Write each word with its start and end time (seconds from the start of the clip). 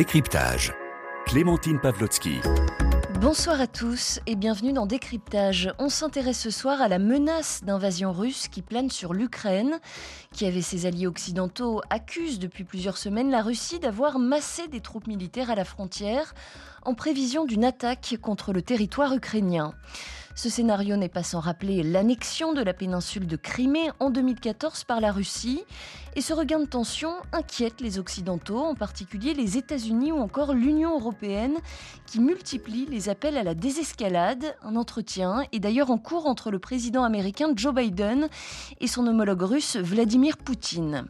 Décryptage. 0.00 0.72
Clémentine 1.26 1.78
Pavlotsky. 1.78 2.38
Bonsoir 3.20 3.60
à 3.60 3.66
tous 3.66 4.18
et 4.26 4.34
bienvenue 4.34 4.72
dans 4.72 4.86
Décryptage. 4.86 5.74
On 5.78 5.90
s'intéresse 5.90 6.40
ce 6.40 6.48
soir 6.48 6.80
à 6.80 6.88
la 6.88 6.98
menace 6.98 7.62
d'invasion 7.64 8.10
russe 8.10 8.48
qui 8.48 8.62
plane 8.62 8.88
sur 8.88 9.12
l'Ukraine, 9.12 9.78
qui 10.32 10.46
avait 10.46 10.62
ses 10.62 10.86
alliés 10.86 11.06
occidentaux, 11.06 11.82
accuse 11.90 12.38
depuis 12.38 12.64
plusieurs 12.64 12.96
semaines 12.96 13.30
la 13.30 13.42
Russie 13.42 13.78
d'avoir 13.78 14.18
massé 14.18 14.68
des 14.68 14.80
troupes 14.80 15.06
militaires 15.06 15.50
à 15.50 15.54
la 15.54 15.66
frontière 15.66 16.32
en 16.82 16.94
prévision 16.94 17.44
d'une 17.44 17.66
attaque 17.66 18.16
contre 18.22 18.54
le 18.54 18.62
territoire 18.62 19.12
ukrainien. 19.12 19.74
Ce 20.42 20.48
scénario 20.48 20.96
n'est 20.96 21.10
pas 21.10 21.22
sans 21.22 21.38
rappeler 21.38 21.82
l'annexion 21.82 22.54
de 22.54 22.62
la 22.62 22.72
péninsule 22.72 23.26
de 23.26 23.36
Crimée 23.36 23.90
en 24.00 24.08
2014 24.08 24.84
par 24.84 24.98
la 24.98 25.12
Russie. 25.12 25.64
Et 26.16 26.22
ce 26.22 26.32
regain 26.32 26.60
de 26.60 26.64
tension 26.64 27.12
inquiète 27.32 27.82
les 27.82 27.98
Occidentaux, 27.98 28.56
en 28.56 28.74
particulier 28.74 29.34
les 29.34 29.58
États-Unis 29.58 30.12
ou 30.12 30.16
encore 30.16 30.54
l'Union 30.54 30.98
européenne, 30.98 31.58
qui 32.06 32.20
multiplie 32.20 32.86
les 32.86 33.10
appels 33.10 33.36
à 33.36 33.42
la 33.42 33.52
désescalade. 33.52 34.56
Un 34.62 34.76
entretien 34.76 35.44
est 35.52 35.60
d'ailleurs 35.60 35.90
en 35.90 35.98
cours 35.98 36.24
entre 36.24 36.50
le 36.50 36.58
président 36.58 37.04
américain 37.04 37.52
Joe 37.54 37.74
Biden 37.74 38.30
et 38.80 38.86
son 38.86 39.06
homologue 39.06 39.42
russe 39.42 39.76
Vladimir 39.76 40.38
Poutine. 40.38 41.06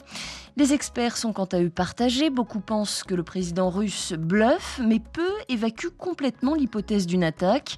Les 0.57 0.73
experts 0.73 1.17
sont 1.17 1.33
quant 1.33 1.47
à 1.47 1.61
eux 1.61 1.71
partagés. 1.71 2.29
Beaucoup 2.29 2.61
pensent 2.61 3.05
que 3.05 3.15
le 3.15 3.23
président 3.23 3.71
russe 3.71 4.13
bluffe, 4.13 4.81
mais 4.85 4.99
peu 4.99 5.31
évacuent 5.49 5.97
complètement 5.97 6.55
l'hypothèse 6.55 7.07
d'une 7.07 7.25
attaque. 7.25 7.77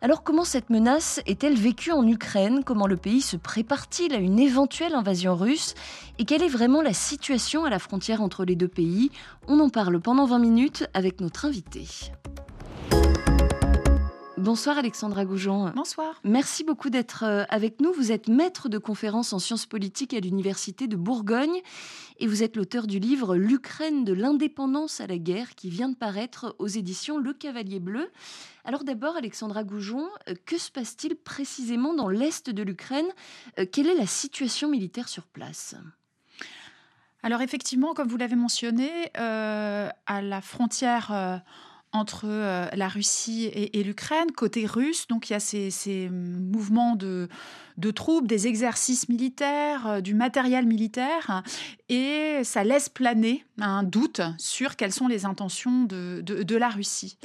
Alors 0.00 0.22
comment 0.22 0.44
cette 0.44 0.70
menace 0.70 1.20
est-elle 1.26 1.56
vécue 1.56 1.92
en 1.92 2.06
Ukraine? 2.06 2.62
Comment 2.64 2.86
le 2.86 2.96
pays 2.96 3.20
se 3.20 3.36
prépare-t-il 3.36 4.14
à 4.14 4.18
une 4.18 4.38
éventuelle 4.38 4.94
invasion 4.94 5.36
russe? 5.36 5.74
Et 6.18 6.24
quelle 6.24 6.42
est 6.42 6.48
vraiment 6.48 6.82
la 6.82 6.92
situation 6.92 7.64
à 7.64 7.70
la 7.70 7.78
frontière 7.78 8.22
entre 8.22 8.44
les 8.44 8.56
deux 8.56 8.68
pays? 8.68 9.10
On 9.46 9.60
en 9.60 9.68
parle 9.68 10.00
pendant 10.00 10.26
20 10.26 10.38
minutes 10.38 10.88
avec 10.94 11.20
notre 11.20 11.44
invité. 11.44 11.86
Bonsoir 14.42 14.76
Alexandra 14.76 15.24
Goujon. 15.24 15.70
Bonsoir. 15.76 16.20
Merci 16.24 16.64
beaucoup 16.64 16.90
d'être 16.90 17.22
euh, 17.22 17.44
avec 17.48 17.80
nous. 17.80 17.92
Vous 17.92 18.10
êtes 18.10 18.26
maître 18.26 18.68
de 18.68 18.76
conférences 18.76 19.32
en 19.32 19.38
sciences 19.38 19.66
politiques 19.66 20.14
à 20.14 20.18
l'Université 20.18 20.88
de 20.88 20.96
Bourgogne 20.96 21.60
et 22.18 22.26
vous 22.26 22.42
êtes 22.42 22.56
l'auteur 22.56 22.88
du 22.88 22.98
livre 22.98 23.36
L'Ukraine 23.36 24.04
de 24.04 24.12
l'indépendance 24.12 25.00
à 25.00 25.06
la 25.06 25.16
guerre 25.16 25.54
qui 25.54 25.70
vient 25.70 25.90
de 25.90 25.94
paraître 25.94 26.56
aux 26.58 26.66
éditions 26.66 27.18
Le 27.18 27.32
Cavalier 27.32 27.78
Bleu. 27.78 28.10
Alors 28.64 28.82
d'abord, 28.82 29.14
Alexandra 29.14 29.62
Goujon, 29.62 30.08
euh, 30.28 30.34
que 30.44 30.58
se 30.58 30.72
passe-t-il 30.72 31.14
précisément 31.14 31.94
dans 31.94 32.08
l'est 32.08 32.50
de 32.50 32.64
l'Ukraine? 32.64 33.06
Euh, 33.60 33.66
Quelle 33.70 33.86
est 33.86 33.94
la 33.94 34.08
situation 34.08 34.68
militaire 34.68 35.08
sur 35.08 35.22
place? 35.28 35.76
Alors 37.22 37.42
effectivement, 37.42 37.94
comme 37.94 38.08
vous 38.08 38.16
l'avez 38.16 38.34
mentionné, 38.34 38.90
à 39.14 40.22
la 40.22 40.40
frontière 40.40 41.42
entre 41.92 42.24
euh, 42.24 42.66
la 42.74 42.88
Russie 42.88 43.50
et, 43.54 43.82
l'Ukraine, 43.82 44.30
côté 44.32 44.66
russe. 44.66 45.06
Donc 45.08 45.28
il 45.28 45.34
y 45.34 45.36
a 45.36 45.40
ces, 45.40 46.08
mouvements 46.10 46.96
de, 46.96 47.28
troupes, 47.94 48.26
des 48.26 48.46
exercices 48.46 49.08
militaires, 49.08 49.86
euh, 49.86 50.00
du 50.00 50.14
matériel 50.14 50.66
militaire, 50.66 51.42
et 51.88 52.40
ça 52.44 52.64
laisse 52.64 52.88
planer 52.88 53.44
un 53.60 53.82
doute 53.82 54.22
sur 54.38 54.76
quelles 54.76 54.92
sont 54.92 55.08
les 55.08 55.26
intentions 55.26 55.84
de 55.84 56.56
la 56.56 56.68
Russie. 56.68 57.18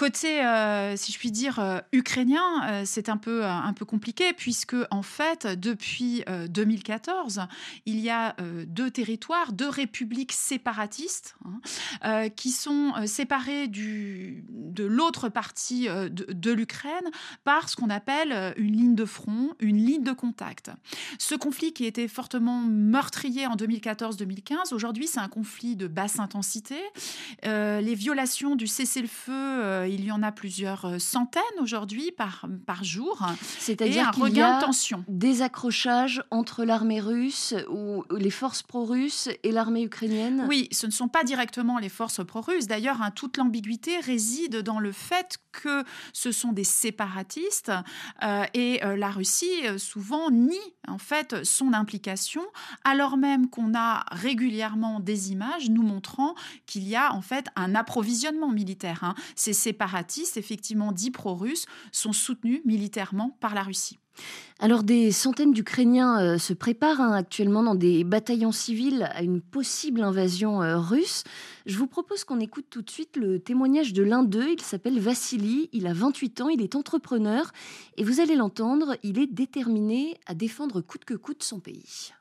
Côté, 0.00 0.42
euh, 0.42 0.96
si 0.96 1.12
je 1.12 1.18
puis 1.18 1.30
dire, 1.30 1.58
euh, 1.58 1.78
ukrainien, 1.92 2.62
euh, 2.64 2.82
c'est 2.86 3.10
un 3.10 3.18
peu, 3.18 3.44
un 3.44 3.74
peu 3.74 3.84
compliqué 3.84 4.32
puisque, 4.32 4.74
en 4.90 5.02
fait, 5.02 5.46
depuis 5.46 6.24
2014, 6.48 7.42
il 7.84 8.00
y 8.00 8.08
a 8.08 8.34
deux 8.66 8.90
territoires, 8.90 9.52
deux 9.52 9.68
républiques 9.68 10.32
séparatistes 10.32 11.36
hein, 12.02 12.30
qui 12.30 12.50
sont 12.50 12.94
séparées 13.04 13.68
du, 13.68 14.44
de 14.48 14.84
l'autre 14.84 15.28
partie 15.28 15.86
de, 15.86 16.08
de 16.08 16.50
l'Ukraine 16.50 17.10
par 17.44 17.68
ce 17.68 17.76
qu'on 17.76 17.90
appelle 17.90 18.54
une 18.56 18.76
ligne 18.76 18.94
de 18.94 19.04
front, 19.04 19.50
une 19.60 19.84
ligne 19.84 20.02
de 20.02 20.12
contact. 20.12 20.70
Ce 21.18 21.34
conflit 21.34 21.72
qui 21.72 21.84
était 21.84 22.08
fortement 22.08 22.60
meurtrier 22.62 23.46
en 23.46 23.56
2014-2015, 23.56 24.72
aujourd'hui, 24.72 25.06
c'est 25.06 25.20
un 25.20 25.28
conflit 25.28 25.76
de 25.76 25.88
basse 25.88 26.18
intensité. 26.18 26.78
les 27.44 27.94
violations 27.94 28.56
du 28.56 28.66
cessez-le-feu 28.66 29.89
il 29.94 30.04
y 30.04 30.12
en 30.12 30.22
a 30.22 30.32
plusieurs 30.32 30.84
euh, 30.84 30.98
centaines 30.98 31.42
aujourd'hui 31.60 32.12
par, 32.12 32.46
par 32.66 32.84
jour. 32.84 33.26
C'est-à-dire 33.58 34.10
qu'il 34.10 34.36
y 34.36 34.40
a 34.40 34.60
tension. 34.60 35.04
des 35.08 35.42
accrochages 35.42 36.22
entre 36.30 36.64
l'armée 36.64 37.00
russe 37.00 37.54
ou 37.70 38.04
les 38.16 38.30
forces 38.30 38.62
pro-russes 38.62 39.28
et 39.42 39.52
l'armée 39.52 39.82
ukrainienne? 39.82 40.44
Oui, 40.48 40.68
ce 40.72 40.86
ne 40.86 40.92
sont 40.92 41.08
pas 41.08 41.24
directement 41.24 41.78
les 41.78 41.88
forces 41.88 42.24
pro-russes. 42.24 42.66
D'ailleurs, 42.66 43.02
hein, 43.02 43.10
toute 43.10 43.36
l'ambiguïté 43.36 43.98
réside 44.00 44.62
dans 44.62 44.80
le 44.80 44.92
fait 44.92 45.38
que 45.52 45.84
ce 46.12 46.32
sont 46.32 46.52
des 46.52 46.64
séparatistes 46.64 47.72
euh, 48.22 48.44
et 48.54 48.84
euh, 48.84 48.96
la 48.96 49.10
Russie 49.10 49.48
souvent 49.78 50.30
nie 50.30 50.58
en 50.86 50.98
fait 50.98 51.44
son 51.44 51.72
implication 51.72 52.42
alors 52.84 53.16
même 53.16 53.48
qu'on 53.48 53.74
a 53.74 54.04
régulièrement 54.12 55.00
des 55.00 55.32
images 55.32 55.70
nous 55.70 55.82
montrant 55.82 56.34
qu'il 56.66 56.86
y 56.88 56.96
a 56.96 57.12
en 57.12 57.22
fait 57.22 57.46
un 57.56 57.74
approvisionnement 57.74 58.50
militaire. 58.50 59.00
Hein. 59.02 59.14
Ces 59.36 59.52
effectivement 60.36 60.92
dits 60.92 61.10
pro-russes, 61.10 61.66
sont 61.92 62.12
soutenus 62.12 62.60
militairement 62.64 63.36
par 63.40 63.54
la 63.54 63.62
Russie. 63.62 63.98
Alors 64.58 64.82
des 64.82 65.12
centaines 65.12 65.52
d'Ukrainiens 65.52 66.20
euh, 66.20 66.38
se 66.38 66.52
préparent 66.52 67.00
hein, 67.00 67.12
actuellement 67.14 67.62
dans 67.62 67.74
des 67.74 68.04
bataillons 68.04 68.52
civils 68.52 69.08
à 69.14 69.22
une 69.22 69.40
possible 69.40 70.02
invasion 70.02 70.62
euh, 70.62 70.78
russe. 70.78 71.24
Je 71.64 71.78
vous 71.78 71.86
propose 71.86 72.24
qu'on 72.24 72.40
écoute 72.40 72.66
tout 72.68 72.82
de 72.82 72.90
suite 72.90 73.16
le 73.16 73.38
témoignage 73.38 73.92
de 73.94 74.02
l'un 74.02 74.22
d'eux. 74.22 74.48
Il 74.52 74.60
s'appelle 74.60 75.00
Vassili, 75.00 75.70
il 75.72 75.86
a 75.86 75.94
28 75.94 76.40
ans, 76.42 76.48
il 76.50 76.60
est 76.60 76.76
entrepreneur 76.76 77.50
et 77.96 78.04
vous 78.04 78.20
allez 78.20 78.36
l'entendre, 78.36 78.96
il 79.02 79.18
est 79.18 79.32
déterminé 79.32 80.18
à 80.26 80.34
défendre 80.34 80.82
coûte 80.82 81.04
que 81.06 81.14
coûte 81.14 81.42
son 81.42 81.60
pays. 81.60 82.12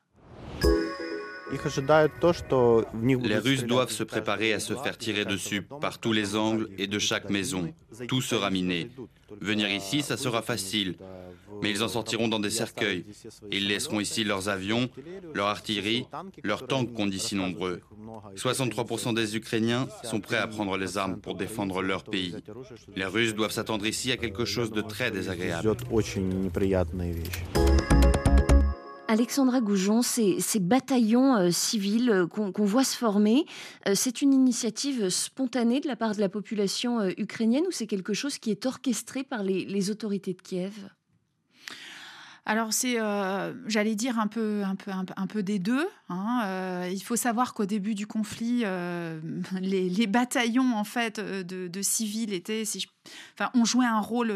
Les 3.24 3.38
Russes 3.38 3.66
doivent 3.66 3.92
se 3.92 4.04
préparer 4.04 4.54
à 4.54 4.60
se 4.60 4.74
faire 4.76 4.98
tirer 4.98 5.26
dessus 5.26 5.62
par 5.62 6.00
tous 6.00 6.14
les 6.14 6.36
angles 6.36 6.70
et 6.78 6.88
de 6.88 7.00
chaque 7.00 7.30
maison. 7.30 7.74
Tout 8.08 8.22
sera 8.22 8.50
miné. 8.50 8.90
Venir 9.42 9.70
ici, 9.70 10.02
ça 10.02 10.18
sera 10.18 10.42
facile. 10.42 10.96
Mais 11.62 11.72
ils 11.72 11.84
en 11.84 11.88
sortiront 11.88 12.28
dans 12.28 12.40
des 12.40 12.50
cercueils. 12.50 13.06
Ils 13.52 13.68
laisseront 13.68 14.00
ici 14.00 14.24
leurs 14.24 14.50
avions, 14.50 14.90
leur 15.34 15.48
artillerie, 15.48 16.06
leurs 16.44 16.68
tanks 16.68 16.94
qu'on 16.94 17.08
dit 17.08 17.20
si 17.20 17.36
nombreux. 17.36 17.82
63% 18.36 19.14
des 19.14 19.36
Ukrainiens 19.36 19.88
sont 20.04 20.20
prêts 20.20 20.38
à 20.38 20.48
prendre 20.48 20.78
les 20.78 20.98
armes 20.98 21.18
pour 21.18 21.36
défendre 21.36 21.82
leur 21.82 22.04
pays. 22.04 22.36
Les 22.96 23.06
Russes 23.06 23.36
doivent 23.36 23.52
s'attendre 23.52 23.86
ici 23.86 24.12
à 24.12 24.18
quelque 24.18 24.46
chose 24.46 24.72
de 24.72 24.82
très 24.82 25.12
désagréable. 25.12 25.76
Alexandra 29.10 29.60
Goujon, 29.60 30.04
ces, 30.04 30.38
bataillons 30.60 31.36
euh, 31.36 31.50
civils 31.50 32.12
euh, 32.12 32.28
qu'on 32.28 32.66
voit 32.66 32.84
se 32.84 32.96
former, 32.96 33.48
euh, 33.88 33.94
c'est 33.96 34.22
une 34.22 34.36
initiative 34.36 35.10
spontanée 35.10 35.80
de 35.80 35.88
la 35.88 35.96
part 35.96 36.14
de 36.14 36.20
la 36.20 36.30
population 36.30 37.04
ukrainienne 37.18 37.64
ou 37.68 37.72
c'est 37.72 37.88
quelque 37.88 38.14
chose 38.14 38.38
qui 38.38 38.52
est 38.52 38.68
orchestré 38.68 39.24
par 39.24 39.42
les 39.42 39.90
autorités 39.90 40.36
de 40.36 40.42
Kiev? 40.44 40.90
Alors 42.46 42.72
c'est, 42.72 42.98
j'allais 43.68 43.96
dire 43.96 44.20
un 44.20 44.28
peu, 44.28 44.64
un 44.64 44.76
peu, 44.76 44.92
un, 44.92 45.28
peu 45.28 45.44
des 45.44 45.58
deux. 45.58 45.88
Hein. 46.10 46.42
Euh, 46.46 46.90
il 46.92 47.02
faut 47.02 47.16
savoir 47.16 47.54
qu'au 47.54 47.66
début 47.66 47.96
du 47.96 48.08
conflit, 48.08 48.62
euh, 48.66 49.20
les, 49.62 50.08
bataillons 50.08 50.76
en 50.76 50.84
fait 50.84 51.20
de, 51.20 51.82
civils 51.82 52.34
étaient, 52.34 52.64
enfin, 53.36 53.52
ont 53.54 53.66
joué 53.66 53.86
un 53.86 54.00
rôle 54.00 54.34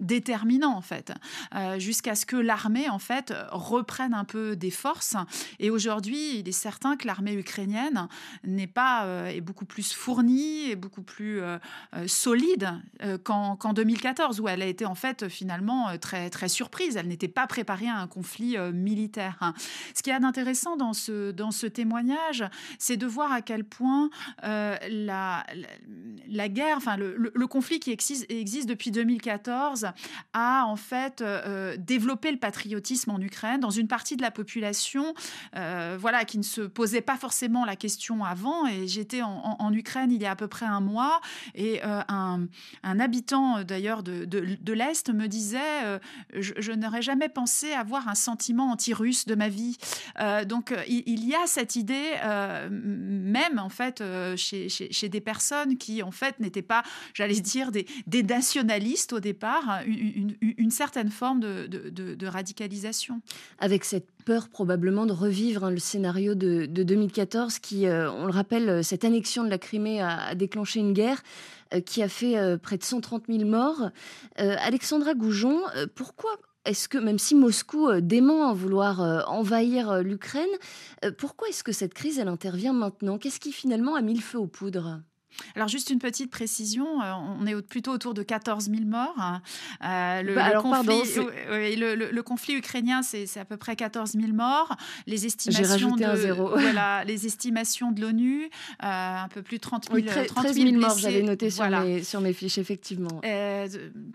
déterminant 0.00 0.74
en 0.74 0.80
fait, 0.80 1.12
jusqu'à 1.78 2.14
ce 2.14 2.26
que 2.26 2.36
l'armée 2.36 2.88
en 2.88 2.98
fait 2.98 3.34
reprenne 3.50 4.14
un 4.14 4.24
peu 4.24 4.56
des 4.56 4.70
forces. 4.70 5.16
Et 5.58 5.70
aujourd'hui, 5.70 6.38
il 6.38 6.48
est 6.48 6.52
certain 6.52 6.96
que 6.96 7.06
l'armée 7.06 7.34
ukrainienne 7.34 8.08
n'est 8.44 8.66
pas 8.66 9.30
est 9.30 9.40
beaucoup 9.40 9.66
plus 9.66 9.92
fournie 9.92 10.70
et 10.70 10.76
beaucoup 10.76 11.02
plus 11.02 11.40
solide 12.06 12.70
qu'en, 13.24 13.56
qu'en 13.56 13.72
2014 13.72 14.40
où 14.40 14.48
elle 14.48 14.62
a 14.62 14.66
été 14.66 14.86
en 14.86 14.94
fait 14.94 15.28
finalement 15.28 15.98
très 15.98 16.30
très 16.30 16.48
surprise. 16.48 16.96
Elle 16.96 17.08
n'était 17.08 17.28
pas 17.28 17.46
préparer 17.46 17.88
à 17.88 17.96
un 17.96 18.06
conflit 18.06 18.56
euh, 18.56 18.72
militaire. 18.72 19.36
Hein. 19.40 19.54
Ce 19.94 20.02
qui 20.02 20.10
est 20.10 20.24
intéressant 20.24 20.76
dans 20.76 20.92
ce, 20.92 21.09
dans 21.10 21.50
ce 21.50 21.66
témoignage, 21.66 22.44
c'est 22.78 22.96
de 22.96 23.06
voir 23.06 23.32
à 23.32 23.42
quel 23.42 23.64
point 23.64 24.10
euh, 24.44 24.76
la, 24.88 25.44
guerre, 26.48 26.76
enfin 26.76 26.96
le, 26.96 27.46
conflit 27.46 27.80
qui 27.80 27.90
existe, 27.90 28.26
existe, 28.30 28.68
depuis 28.68 28.90
2014 28.90 29.88
a 30.32 30.64
en 30.66 30.76
fait 30.76 31.20
euh, 31.20 31.76
développé 31.78 32.30
le 32.30 32.38
patriotisme 32.38 33.10
en 33.10 33.20
Ukraine 33.20 33.60
dans 33.60 33.70
une 33.70 33.88
partie 33.88 34.16
de 34.16 34.22
la 34.22 34.30
population 34.30 35.14
voilà, 35.52 36.24
qui 36.24 36.38
ne 36.38 36.42
se 36.42 36.62
posait 36.62 37.00
pas 37.00 37.16
forcément 37.16 37.64
la 37.64 37.76
question 37.76 38.24
avant. 38.24 38.66
Et 38.66 38.86
j'étais 38.86 39.22
en, 39.22 39.72
Ukraine 39.72 40.10
il 40.10 40.20
y 40.20 40.26
a 40.26 40.32
à 40.32 40.36
peu 40.36 40.48
près 40.48 40.66
un 40.66 40.80
mois 40.80 41.20
et 41.54 41.80
un, 41.82 42.48
habitant 42.82 43.62
d'ailleurs 43.62 44.02
de, 44.02 44.72
l'Est 44.72 45.12
me 45.12 45.26
disait 45.26 45.98
je, 46.34 46.52
je 46.58 46.72
n'aurais 46.72 47.02
jamais 47.02 47.28
penser 47.28 47.72
avoir 47.72 48.08
un 48.08 48.14
sentiment 48.14 48.70
anti-russe 48.70 49.26
de 49.26 49.34
ma 49.34 49.48
vie. 49.48 49.76
donc 50.46 50.74
il, 50.88 50.99
y 51.06 51.34
a 51.34 51.46
cette 51.46 51.76
idée, 51.76 52.12
même 52.70 53.58
en 53.58 53.68
fait, 53.68 54.02
chez, 54.36 54.68
chez, 54.68 55.08
des 55.08 55.20
personnes 55.20 55.76
qui 55.76 56.02
en 56.02 56.10
fait 56.10 56.38
n'étaient 56.40 56.62
pas, 56.62 56.82
j'allais 57.14 57.40
dire, 57.40 57.70
des, 57.72 58.22
nationalistes 58.22 59.12
au 59.12 59.20
départ, 59.20 59.80
une, 59.86 60.34
une, 60.40 60.70
certaine 60.70 61.10
forme 61.10 61.40
de, 61.40 62.26
radicalisation. 62.26 63.20
Avec 63.58 63.84
cette 63.84 64.08
peur 64.24 64.48
probablement 64.48 65.06
de 65.06 65.12
revivre 65.12 65.64
hein, 65.64 65.70
le 65.70 65.78
scénario 65.78 66.34
de, 66.34 66.66
2014 66.66 67.58
qui, 67.58 67.86
on 67.86 68.26
le 68.26 68.32
rappelle, 68.32 68.84
cette 68.84 69.04
annexion 69.04 69.44
de 69.44 69.48
la 69.48 69.58
Crimée 69.58 70.00
a, 70.00 70.34
déclenché 70.34 70.80
une 70.80 70.92
guerre. 70.92 71.22
Euh, 71.74 71.80
qui 71.80 72.02
a 72.02 72.08
fait 72.08 72.36
euh, 72.36 72.56
près 72.56 72.78
de 72.78 72.82
130 72.82 73.24
000 73.28 73.44
morts. 73.44 73.90
Euh, 74.40 74.56
Alexandra 74.58 75.14
Goujon, 75.14 75.60
pourquoi 75.94 76.30
est-ce 76.64 76.88
que, 76.88 76.98
même 76.98 77.18
si 77.18 77.34
Moscou 77.34 78.00
dément 78.00 78.52
vouloir 78.52 79.00
envahir 79.28 80.02
l'Ukraine, 80.02 80.48
pourquoi 81.18 81.48
est-ce 81.48 81.64
que 81.64 81.72
cette 81.72 81.94
crise, 81.94 82.18
elle 82.18 82.28
intervient 82.28 82.72
maintenant? 82.72 83.18
Qu'est-ce 83.18 83.40
qui 83.40 83.52
finalement 83.52 83.94
a 83.94 84.02
mis 84.02 84.14
le 84.14 84.20
feu 84.20 84.38
aux 84.38 84.46
poudres? 84.46 85.00
Alors, 85.54 85.68
juste 85.68 85.90
une 85.90 85.98
petite 85.98 86.30
précision, 86.30 87.02
euh, 87.02 87.12
on 87.40 87.46
est 87.46 87.60
plutôt 87.62 87.92
autour 87.92 88.14
de 88.14 88.22
14 88.22 88.70
000 88.70 88.82
morts. 88.84 89.40
Euh, 89.84 90.22
le, 90.22 90.34
bah, 90.34 90.52
conflit, 90.60 91.02
le, 91.48 92.20
conflit, 92.20 92.54
ukrainien, 92.54 93.02
c'est 93.02 93.38
à 93.38 93.44
peu 93.44 93.56
près 93.56 93.76
14 93.76 94.12
000 94.12 94.32
morts. 94.32 94.76
Les 95.06 95.26
estimations 95.26 95.96
de, 95.96 96.32
voilà, 96.60 97.04
les 97.04 97.26
estimations 97.26 97.92
de 97.92 98.00
l'ONU, 98.00 98.44
euh, 98.44 98.48
un 98.80 99.28
peu 99.28 99.42
plus 99.42 99.56
de 99.56 99.62
30 99.62 99.88
000, 99.92 100.06
13 100.06 100.54
000, 100.54 100.72
morts, 100.76 100.98
j'avais 100.98 101.22
noté 101.22 101.50
sur, 101.50 101.68
mes, 101.68 102.02
sur 102.02 102.20
mes 102.20 102.32
fiches, 102.32 102.58
effectivement. 102.58 103.20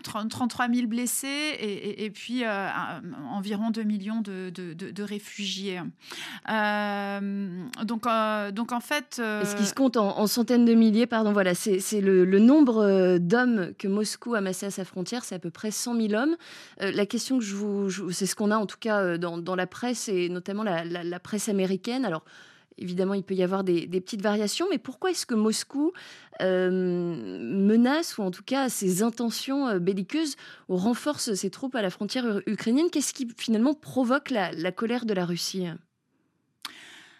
33 0.02 0.68
000 0.68 0.86
blessés 0.86 1.56
et, 1.58 2.10
puis 2.10 2.44
environ 3.30 3.70
2 3.70 3.82
millions 3.82 4.20
de, 4.20 4.50
de, 4.50 5.02
réfugiés. 5.02 5.80
donc, 6.48 8.06
donc, 8.52 8.72
en 8.72 8.80
fait... 8.80 9.14
Ce 9.16 9.56
qui 9.56 9.66
se 9.66 9.74
compte 9.74 9.96
en 9.96 10.26
centaines 10.26 10.64
de 10.64 10.74
milliers 10.74 11.05
pardon, 11.06 11.32
voilà, 11.32 11.54
c'est 11.54 12.00
le, 12.00 12.38
nombre 12.38 12.78
euh, 12.78 13.18
d'hommes 13.18 13.72
que 13.78 13.88
Moscou 13.88 14.34
a 14.34 14.38
amassé 14.38 14.66
à 14.66 14.70
sa 14.70 14.84
frontière, 14.84 15.24
c'est 15.24 15.34
à 15.34 15.38
peu 15.38 15.50
près 15.50 15.70
100 15.70 16.00
000 16.08 16.14
hommes. 16.14 16.36
Euh, 16.82 16.90
la 16.92 17.06
question 17.06 17.38
que 17.38 17.44
je 17.44 17.54
vous, 17.54 18.10
c'est 18.10 18.26
ce 18.26 18.34
qu'on 18.34 18.50
a 18.50 18.56
en 18.56 18.66
tout 18.66 18.78
cas 18.78 19.00
euh, 19.00 19.18
dans, 19.18 19.56
la 19.56 19.66
presse 19.66 20.08
et 20.08 20.28
notamment 20.28 20.62
la, 20.62 21.20
presse 21.20 21.48
américaine. 21.48 22.04
Alors 22.04 22.24
évidemment, 22.78 23.14
il 23.14 23.22
peut 23.22 23.34
y 23.34 23.42
avoir 23.42 23.64
des, 23.64 23.86
petites 23.88 24.22
variations, 24.22 24.66
mais 24.70 24.78
pourquoi 24.78 25.10
est-ce 25.10 25.26
que 25.26 25.34
Moscou 25.34 25.92
menace 26.40 28.18
ou 28.18 28.22
en 28.22 28.30
tout 28.30 28.44
cas 28.44 28.68
ses 28.68 29.02
intentions 29.02 29.78
belliqueuses 29.78 30.36
ou 30.68 30.76
renforce 30.76 31.32
ses 31.34 31.50
troupes 31.50 31.74
à 31.74 31.82
la 31.82 31.90
frontière 31.90 32.42
ukrainienne? 32.46 32.90
Qu'est-ce 32.90 33.14
qui 33.14 33.28
finalement 33.38 33.74
provoque 33.74 34.30
la 34.30 34.72
colère 34.72 35.06
de 35.06 35.14
la 35.14 35.24
Russie? 35.24 35.68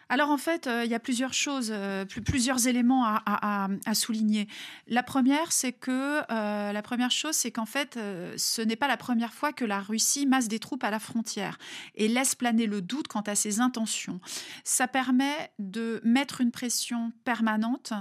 Alors 0.09 0.31
en 0.31 0.39
fait, 0.39 0.69
euh, 0.69 0.85
il 0.85 0.91
y 0.91 0.95
a 0.95 1.01
plusieurs 1.01 1.35
choses, 1.35 1.71
euh, 1.73 2.05
plusieurs 2.05 2.69
éléments 2.69 3.05
à, 3.05 3.69
souligner. 3.95 4.47
La 4.87 5.03
première, 5.03 5.51
c'est 5.51 5.73
que 5.73 6.23
euh, 6.31 7.09
chose, 7.11 7.35
c'est 7.35 7.51
qu'en 7.51 7.67
fait, 7.67 7.99
ce 8.37 8.63
n'est 8.63 8.77
pas 8.77 8.89
la 8.89 8.97
première 8.97 9.33
fois 9.33 9.53
que 9.53 9.65
la 9.65 9.81
Russie 9.81 10.27
masse 10.27 10.49
des 10.49 10.59
troupes 10.59 10.85
à 10.85 10.91
la 10.91 10.99
frontière 10.99 11.59
et 11.95 12.09
laisse 12.09 12.35
planer 12.35 12.67
le 12.67 12.81
doute 12.81 13.09
quant 13.09 13.23
à 13.23 13.35
ses 13.35 13.61
intentions. 13.61 14.21
Ça 14.65 14.89
permet 14.89 15.51
de 15.59 16.01
mettre 16.05 16.41
une 16.41 16.51
pression 16.51 17.13
permanente, 17.25 17.93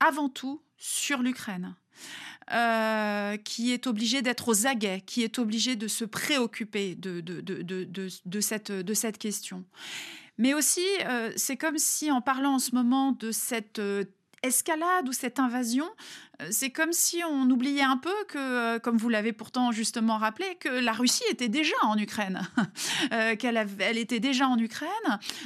avant 0.00 0.28
tout, 0.28 0.62
sur 0.76 1.22
l'Ukraine. 1.22 1.74
qui 3.44 3.72
est 3.72 3.86
obligée 3.86 4.22
d'être 4.22 4.48
aux 4.48 4.66
aguets, 4.66 5.02
qui 5.06 5.22
est 5.22 5.38
obligée 5.38 5.76
de 5.76 5.88
se 5.88 6.04
préoccuper 6.04 6.94
de 6.96 8.42
cette 8.94 9.18
question. 9.18 9.64
Mais 10.40 10.54
aussi, 10.54 10.86
euh, 11.04 11.30
c'est 11.36 11.58
comme 11.58 11.76
si 11.76 12.10
en 12.10 12.22
parlant 12.22 12.54
en 12.54 12.58
ce 12.58 12.74
moment 12.74 13.12
de 13.12 13.30
cette 13.30 13.78
euh, 13.78 14.04
escalade 14.42 15.06
ou 15.06 15.12
cette 15.12 15.38
invasion, 15.38 15.84
c'est 16.50 16.70
comme 16.70 16.92
si 16.92 17.22
on 17.24 17.48
oubliait 17.50 17.82
un 17.82 17.96
peu 17.96 18.14
que, 18.28 18.78
comme 18.78 18.96
vous 18.96 19.08
l'avez 19.08 19.32
pourtant 19.32 19.72
justement 19.72 20.18
rappelé, 20.18 20.56
que 20.60 20.68
la 20.68 20.92
Russie 20.92 21.24
était 21.30 21.48
déjà 21.48 21.74
en 21.82 21.96
Ukraine, 21.98 22.48
qu'elle 23.38 23.66
elle 23.80 23.98
était 23.98 24.20
déjà 24.20 24.48
en 24.48 24.58
Ukraine, 24.58 24.90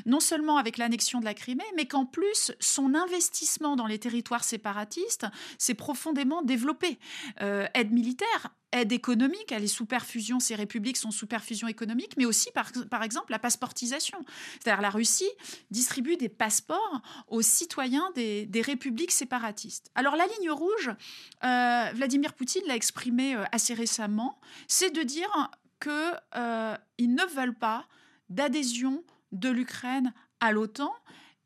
non 0.07 0.21
seulement 0.21 0.57
avec 0.57 0.79
l'annexion 0.79 1.21
de 1.21 1.25
la 1.25 1.35
Crimée, 1.35 1.65
mais 1.77 1.87
qu'en 1.87 2.07
plus 2.07 2.53
son 2.61 2.95
investissement 2.95 3.77
dans 3.77 3.87
les 3.87 3.99
territoires 3.99 4.45
séparatistes 4.45 5.27
s'est 5.59 5.75
profondément 5.75 6.43
développé. 6.43 6.99
aide 7.41 7.93
militaire, 7.93 8.51
aide 8.75 8.93
économique, 8.93 9.53
elle 9.53 9.65
est 9.65 9.69
sous 9.69 9.87
perfusion, 9.87 10.41
ces 10.41 10.55
républiques 10.55 10.97
sont 10.97 11.11
sous 11.11 11.27
perfusion 11.27 11.69
économique, 11.69 12.15
mais 12.17 12.25
aussi 12.25 12.51
par, 12.51 12.71
par 12.91 13.03
exemple 13.03 13.31
la 13.31 13.39
passeportisation. 13.39 14.19
C'est-à-dire 14.55 14.83
la 14.83 14.91
Russie 14.91 15.31
distribue 15.71 16.17
des 16.17 16.29
passeports 16.29 17.01
aux 17.29 17.43
citoyens 17.43 18.11
des, 18.15 18.63
républiques 18.65 19.13
séparatistes. 19.13 19.91
Alors 19.95 20.17
la 20.17 20.27
ligne 20.27 20.51
rouge, 20.51 20.84
euh, 20.89 21.85
Vladimir 21.95 22.33
Poutine 22.35 22.63
l'a 22.67 22.77
exprimé 22.77 23.35
euh, 23.35 23.45
assez 23.53 23.75
récemment, 23.75 24.39
c'est 24.69 24.95
de 24.95 25.03
dire 25.03 25.29
qu'ils 25.81 25.93
euh, 26.37 26.77
ne 27.01 27.35
veulent 27.35 27.55
pas 27.55 27.87
d'adhésion 28.29 29.03
de 29.33 29.49
l'Ukraine 29.49 30.13
à 30.41 30.53
l'OTAN 30.53 30.93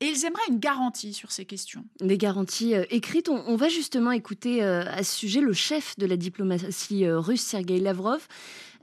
et 0.01 0.07
ils 0.07 0.25
aimeraient 0.25 0.49
une 0.49 0.61
garantie 0.61 1.13
sur 1.13 1.33
ces 1.33 1.45
questions. 1.45 1.85
Des 2.01 2.19
garanties 2.19 2.75
écrites. 2.91 3.29
On, 3.29 3.57
va 3.57 3.69
justement 3.69 4.13
écouter 4.13 4.63
à 4.63 5.03
ce 5.03 5.13
sujet 5.13 5.41
le 5.41 5.53
chef 5.53 5.99
de 5.99 6.07
la 6.07 6.17
diplomatie 6.17 7.09
russe, 7.09 7.41
Sergei 7.41 7.81
Lavrov. 7.81 8.29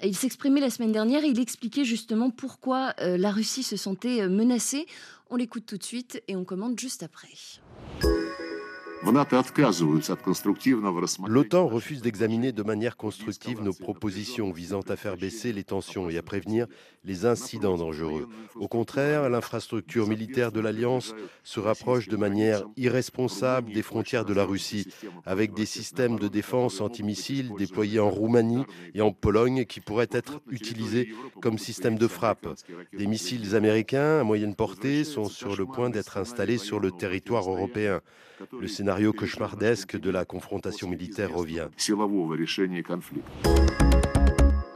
Il 0.04 0.14
s'exprimait 0.14 0.60
la 0.60 0.70
semaine 0.70 0.92
dernière 0.92 1.24
et 1.24 1.30
il 1.30 1.40
expliquait 1.40 1.86
justement 1.86 2.32
pourquoi 2.32 2.94
la 2.98 3.32
Russie 3.32 3.64
se 3.64 3.78
sentait 3.78 4.28
menacée. 4.28 4.88
On 5.30 5.38
l'écoute 5.38 5.66
tout 5.66 5.78
de 5.78 5.84
suite 5.84 6.22
et 6.28 6.36
on 6.36 6.44
commente 6.44 6.78
juste 6.78 7.02
après. 7.02 7.30
L'OTAN 11.28 11.68
refuse 11.68 12.02
d'examiner 12.02 12.52
de 12.52 12.64
manière 12.64 12.98
constructive 12.98 13.62
nos 13.62 13.74
propositions 13.74 14.52
visant 14.52 14.82
à 14.82 14.96
faire 14.96 15.16
baisser 15.16 15.54
les 15.54 15.64
tensions 15.64 16.10
et 16.10 16.18
à 16.18 16.24
prévenir 16.24 16.66
les 17.04 17.26
incidents 17.26 17.78
dangereux. 17.78 18.28
Au 18.56 18.68
contraire, 18.68 19.30
l'infrastructure 19.30 20.08
militaire 20.08 20.52
de 20.52 20.60
l'Alliance 20.60 21.14
se 21.44 21.60
rapproche 21.60 22.08
de 22.08 22.18
manière 22.18 22.64
irresponsable 22.78 23.72
des 23.72 23.84
frontières 23.84 24.26
de 24.26 24.34
la 24.34 24.44
Russie, 24.44 24.88
avec 25.26 25.54
des 25.54 25.68
systèmes 25.68 26.18
de 26.18 26.28
défense 26.28 26.82
antimissiles 26.82 27.52
déployés 27.58 28.00
en 28.00 28.10
Roumanie 28.10 28.64
et 28.96 29.02
en 29.02 29.12
Pologne 29.12 29.66
qui 29.66 29.82
pourraient 29.82 30.10
être 30.12 30.42
utilisés 30.50 31.14
comme 31.42 31.60
système 31.60 31.98
de 31.98 32.08
frappe. 32.08 32.48
Des 32.98 33.08
missiles 33.08 33.56
américains 33.56 34.20
à 34.20 34.24
moyenne 34.24 34.56
portée 34.56 35.04
sont 35.04 35.26
sur 35.26 35.56
le 35.56 35.66
point 35.66 35.92
d'être 35.92 36.18
installés 36.18 36.58
sur 36.58 36.80
le 36.80 36.92
territoire 36.92 37.50
européen. 37.50 38.02
Cauchemardesque 39.14 40.00
de 40.00 40.10
la 40.10 40.26
confrontation 40.26 40.88
militaire 40.90 41.34
revient. 41.34 41.68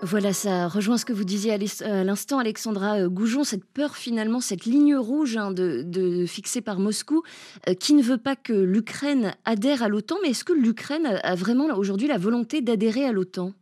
Voilà, 0.02 0.32
ça 0.32 0.70
rejoint 0.70 0.98
ce 0.98 1.04
que 1.04 1.12
vous 1.12 1.26
disiez 1.26 1.54
à 1.54 2.04
l'instant, 2.04 2.40
Alexandra 2.40 3.00
euh, 3.00 3.10
Goujon, 3.10 3.44
cette 3.44 3.66
peur 3.66 3.98
finalement, 3.98 4.40
cette 4.40 4.66
ligne 4.66 4.96
rouge 4.96 5.36
hein, 5.36 5.52
de, 5.52 6.26
fixée 6.26 6.62
par 6.62 6.80
Moscou, 6.80 7.22
euh, 7.68 7.74
qui 7.74 7.94
ne 7.94 8.02
veut 8.02 8.18
pas 8.18 8.38
que 8.38 8.54
l'Ukraine 8.54 9.36
adhère 9.44 9.84
à 9.84 9.90
l'OTAN. 9.90 10.16
Mais 10.24 10.30
est-ce 10.30 10.46
que 10.46 10.54
l'Ukraine 10.54 11.20
a 11.22 11.36
vraiment 11.36 11.66
aujourd'hui 11.78 12.08
la 12.08 12.18
volonté 12.18 12.62
d'adhérer 12.62 13.06
à 13.06 13.12
l'OTAN? 13.12 13.54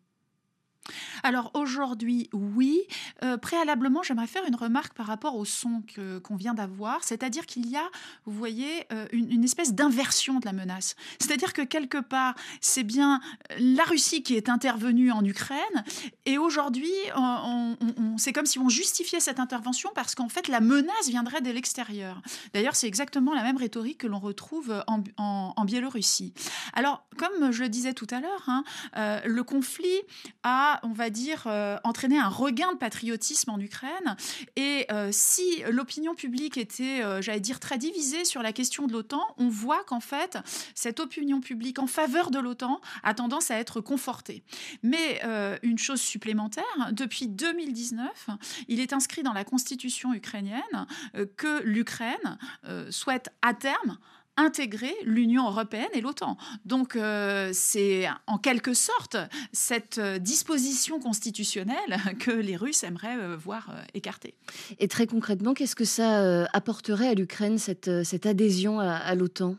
Alors 1.24 1.52
aujourd'hui, 1.54 2.30
oui. 2.34 2.82
Euh, 3.24 3.38
préalablement, 3.38 4.04
j'aimerais 4.04 4.28
faire 4.28 4.46
une 4.48 4.56
remarque 4.56 4.94
par 4.94 5.08
rapport 5.08 5.36
au 5.36 5.46
son 5.46 5.84
qu'on 6.24 6.36
vient 6.36 6.54
d'avoir, 6.54 7.04
c'est-à-dire 7.04 7.46
qu'il 7.46 7.68
y 7.70 7.76
a, 7.76 7.90
vous 8.26 8.34
voyez, 8.38 8.86
euh, 8.92 9.08
une, 9.12 9.44
espèce 9.44 9.74
d'inversion 9.74 10.40
de 10.40 10.46
la 10.46 10.54
menace. 10.54 10.96
C'est-à-dire 11.20 11.54
que 11.54 11.62
quelque 11.62 12.00
part, 12.00 12.36
c'est 12.62 12.84
bien 12.84 13.22
la 13.60 13.84
Russie 13.84 14.24
qui 14.24 14.36
est 14.36 14.50
intervenue 14.50 15.12
en 15.12 15.24
Ukraine, 15.24 15.58
et 16.26 16.38
aujourd'hui, 16.38 16.92
c'est 18.18 18.34
comme 18.34 18.46
si 18.46 18.60
on 18.60 18.70
justifiait 18.70 19.20
cette 19.20 19.40
intervention 19.40 19.90
parce 19.96 20.16
qu'en 20.16 20.30
fait, 20.30 20.48
la 20.48 20.60
menace 20.60 21.08
viendrait 21.08 21.42
de 21.42 21.52
l'extérieur. 21.52 22.22
D'ailleurs, 22.54 22.76
c'est 22.76 22.88
exactement 22.88 23.34
la 23.34 23.44
même 23.44 23.58
rhétorique 23.58 24.00
que 24.00 24.08
l'on 24.08 24.20
retrouve 24.20 24.84
en, 24.88 25.66
Biélorussie. 25.66 26.34
Alors, 26.74 27.06
comme 27.18 27.52
je 27.52 27.64
le 27.64 27.70
disais 27.70 27.94
tout 27.94 28.08
à 28.10 28.22
l'heure, 28.22 28.44
hein, 28.48 28.64
euh, 28.96 29.20
le 29.26 29.44
conflit 29.44 30.02
a, 30.44 30.77
on 30.84 30.92
va 30.92 31.10
dire, 31.10 31.44
euh, 31.48 31.78
entraîner 31.84 32.18
un 32.18 32.30
regain 32.30 32.72
de 32.74 32.78
patriotisme 32.78 33.52
en 33.52 33.60
Ukraine. 33.60 34.16
Et 34.56 34.86
euh, 34.92 35.10
si 35.12 35.64
l'opinion 35.70 36.16
publique 36.16 36.58
était, 36.58 37.04
euh, 37.04 37.22
j'allais 37.22 37.40
dire, 37.40 37.60
très 37.60 37.78
divisée 37.78 38.26
sur 38.26 38.42
la 38.42 38.54
question 38.54 38.88
de 38.88 38.94
l'OTAN, 38.94 39.24
on 39.38 39.50
voit 39.50 39.84
qu'en 39.86 40.00
fait, 40.00 40.38
cette 40.76 41.00
opinion 41.00 41.42
publique 41.42 41.80
en 41.80 41.88
faveur 41.88 42.32
de 42.32 42.40
l'OTAN 42.40 42.82
a 43.04 43.14
tendance 43.14 43.52
à 43.52 43.58
être 43.58 43.82
confortée. 43.82 44.44
Mais 44.84 45.22
une 45.64 45.78
chose 45.78 46.02
supplémentaire, 46.02 46.64
depuis 46.92 47.28
2019, 47.28 48.30
il 48.68 48.80
est 48.80 48.94
inscrit 48.94 49.24
dans 49.24 49.34
la 49.34 49.44
constitution 49.44 50.14
ukrainienne 50.14 50.62
que 51.36 51.62
l'Ukraine 51.64 52.38
souhaite 52.90 53.30
à 53.42 53.54
terme 53.54 53.98
intégrer 54.38 54.96
l'Union 55.04 55.48
européenne 55.48 55.90
et 55.94 56.02
l'OTAN. 56.02 56.38
Donc 56.66 56.96
euh, 56.96 57.50
c'est 57.54 58.08
en 58.28 58.38
quelque 58.38 58.74
sorte 58.74 59.18
cette 59.52 59.98
euh, 59.98 60.20
disposition 60.20 61.00
constitutionnelle 61.00 61.98
que 62.20 62.32
les 62.32 62.56
Russes 62.56 62.84
aimeraient 62.84 63.18
euh, 63.18 63.36
voir 63.36 63.76
écartée. 63.94 64.36
Et 64.80 64.88
très 64.88 65.08
concrètement, 65.08 65.54
qu'est-ce 65.54 65.76
que 65.76 65.86
ça 65.86 66.46
apporterait 66.54 67.10
à 67.10 67.14
l'Ukraine, 67.14 67.58
cette, 67.58 68.26
adhésion 68.26 68.80
à 68.80 69.16
l'OTAN? 69.16 69.56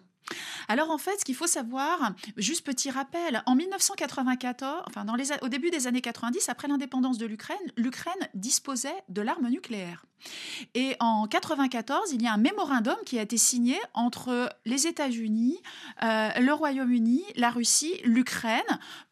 Alors 0.68 0.90
en 0.90 0.98
fait, 0.98 1.18
ce 1.18 1.24
qu'il 1.24 1.34
faut 1.34 1.46
savoir, 1.46 2.12
juste 2.36 2.64
petit 2.64 2.90
rappel, 2.90 3.42
en 3.46 3.54
1994, 3.54 4.82
enfin 4.86 5.06
au 5.42 5.48
début 5.48 5.70
des 5.70 5.86
années 5.86 6.00
90, 6.00 6.48
après 6.48 6.68
l'indépendance 6.68 7.18
de 7.18 7.26
l'Ukraine, 7.26 7.56
l'Ukraine 7.76 8.28
disposait 8.34 9.02
de 9.08 9.22
l'arme 9.22 9.48
nucléaire. 9.48 10.04
Et 10.74 10.96
en 11.00 11.26
94, 11.26 12.12
il 12.12 12.22
y 12.22 12.26
a 12.26 12.32
un 12.32 12.38
mémorandum 12.38 12.96
qui 13.06 13.18
a 13.18 13.22
été 13.22 13.38
signé 13.38 13.78
entre 13.94 14.52
les 14.64 14.86
États-Unis, 14.86 15.58
euh, 16.02 16.30
le 16.40 16.52
Royaume-Uni, 16.52 17.24
la 17.36 17.50
Russie, 17.50 17.94
l'Ukraine, 18.04 18.62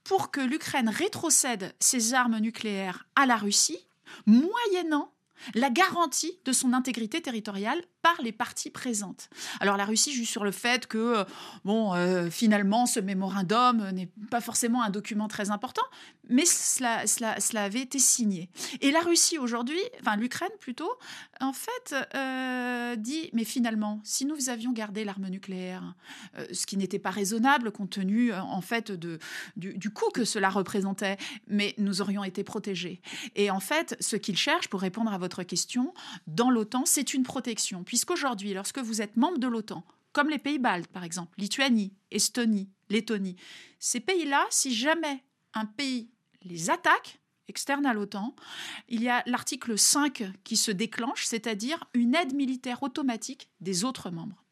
pour 0.04 0.30
que 0.30 0.40
l'Ukraine 0.40 0.88
rétrocède 0.88 1.74
ses 1.80 2.14
armes 2.14 2.38
nucléaires 2.38 3.06
à 3.14 3.26
la 3.26 3.36
Russie, 3.36 3.86
moyennant 4.26 5.12
la 5.54 5.70
garantie 5.70 6.38
de 6.44 6.52
son 6.52 6.72
intégrité 6.72 7.20
territoriale 7.20 7.82
par 8.02 8.20
les 8.22 8.32
parties 8.32 8.70
présentes. 8.70 9.28
Alors 9.60 9.76
la 9.76 9.84
Russie 9.84 10.12
juge 10.12 10.28
sur 10.28 10.44
le 10.44 10.52
fait 10.52 10.86
que, 10.86 10.98
euh, 10.98 11.24
bon, 11.64 11.94
euh, 11.94 12.30
finalement, 12.30 12.86
ce 12.86 13.00
mémorandum 13.00 13.90
n'est 13.90 14.08
pas 14.30 14.40
forcément 14.40 14.82
un 14.82 14.90
document 14.90 15.28
très 15.28 15.50
important, 15.50 15.82
mais 16.28 16.44
cela, 16.44 17.06
cela, 17.06 17.62
avait 17.62 17.80
été 17.80 17.98
signé. 17.98 18.48
Et 18.80 18.90
la 18.90 19.00
Russie 19.00 19.38
aujourd'hui, 19.38 19.80
enfin 20.00 20.16
l'Ukraine 20.16 20.50
plutôt, 20.60 20.92
en 21.40 21.52
fait, 21.52 21.94
euh, 22.14 22.96
dit, 22.96 23.30
mais 23.32 23.44
finalement, 23.44 24.00
si 24.04 24.24
nous 24.24 24.50
avions 24.50 24.72
gardé 24.72 25.04
l'arme 25.04 25.28
nucléaire, 25.28 25.94
ce 26.52 26.66
qui 26.66 26.76
n'était 26.76 26.98
pas 26.98 27.10
raisonnable 27.10 27.70
compte 27.72 27.90
tenu, 27.90 28.32
en 28.32 28.60
fait, 28.60 28.92
de, 28.92 29.18
du, 29.56 29.76
du 29.76 29.90
coût 29.90 30.10
que 30.10 30.24
cela 30.24 30.50
représentait, 30.50 31.16
mais 31.48 31.74
nous 31.78 32.00
aurions 32.00 32.24
été 32.24 32.44
protégés. 32.44 33.00
Et 33.34 33.50
en 33.50 33.60
fait, 33.60 33.96
ce 34.00 34.16
qu'ils 34.16 34.36
cherchent, 34.36 34.68
pour 34.68 34.80
répondre 34.80 35.12
à 35.12 35.18
votre 35.18 35.42
question, 35.42 35.94
dans 36.26 36.50
l'OTAN, 36.50 36.84
c'est 36.84 37.14
une 37.14 37.22
protection 37.22 37.84
puisqu'aujourd'hui, 37.96 38.52
lorsque 38.52 38.78
vous 38.78 39.00
êtes 39.00 39.16
membre 39.16 39.38
de 39.38 39.46
l'OTAN, 39.46 39.82
comme 40.12 40.28
les 40.28 40.36
pays 40.36 40.58
baltes 40.58 40.90
par 40.92 41.02
exemple, 41.02 41.32
Lituanie, 41.38 41.94
Estonie, 42.10 42.68
Lettonie, 42.90 43.36
ces 43.78 44.00
pays-là, 44.00 44.44
si 44.50 44.74
jamais 44.74 45.24
un 45.54 45.64
pays 45.64 46.10
les 46.42 46.68
attaque, 46.68 47.18
externe 47.48 47.86
à 47.86 47.94
l'OTAN, 47.94 48.36
il 48.90 49.02
y 49.02 49.08
a 49.08 49.22
l'article 49.24 49.78
5 49.78 50.24
qui 50.44 50.58
se 50.58 50.70
déclenche, 50.70 51.24
c'est-à-dire 51.24 51.82
une 51.94 52.14
aide 52.14 52.34
militaire 52.34 52.82
automatique 52.82 53.48
des 53.60 53.82
autres 53.84 54.10
membres. 54.10 54.44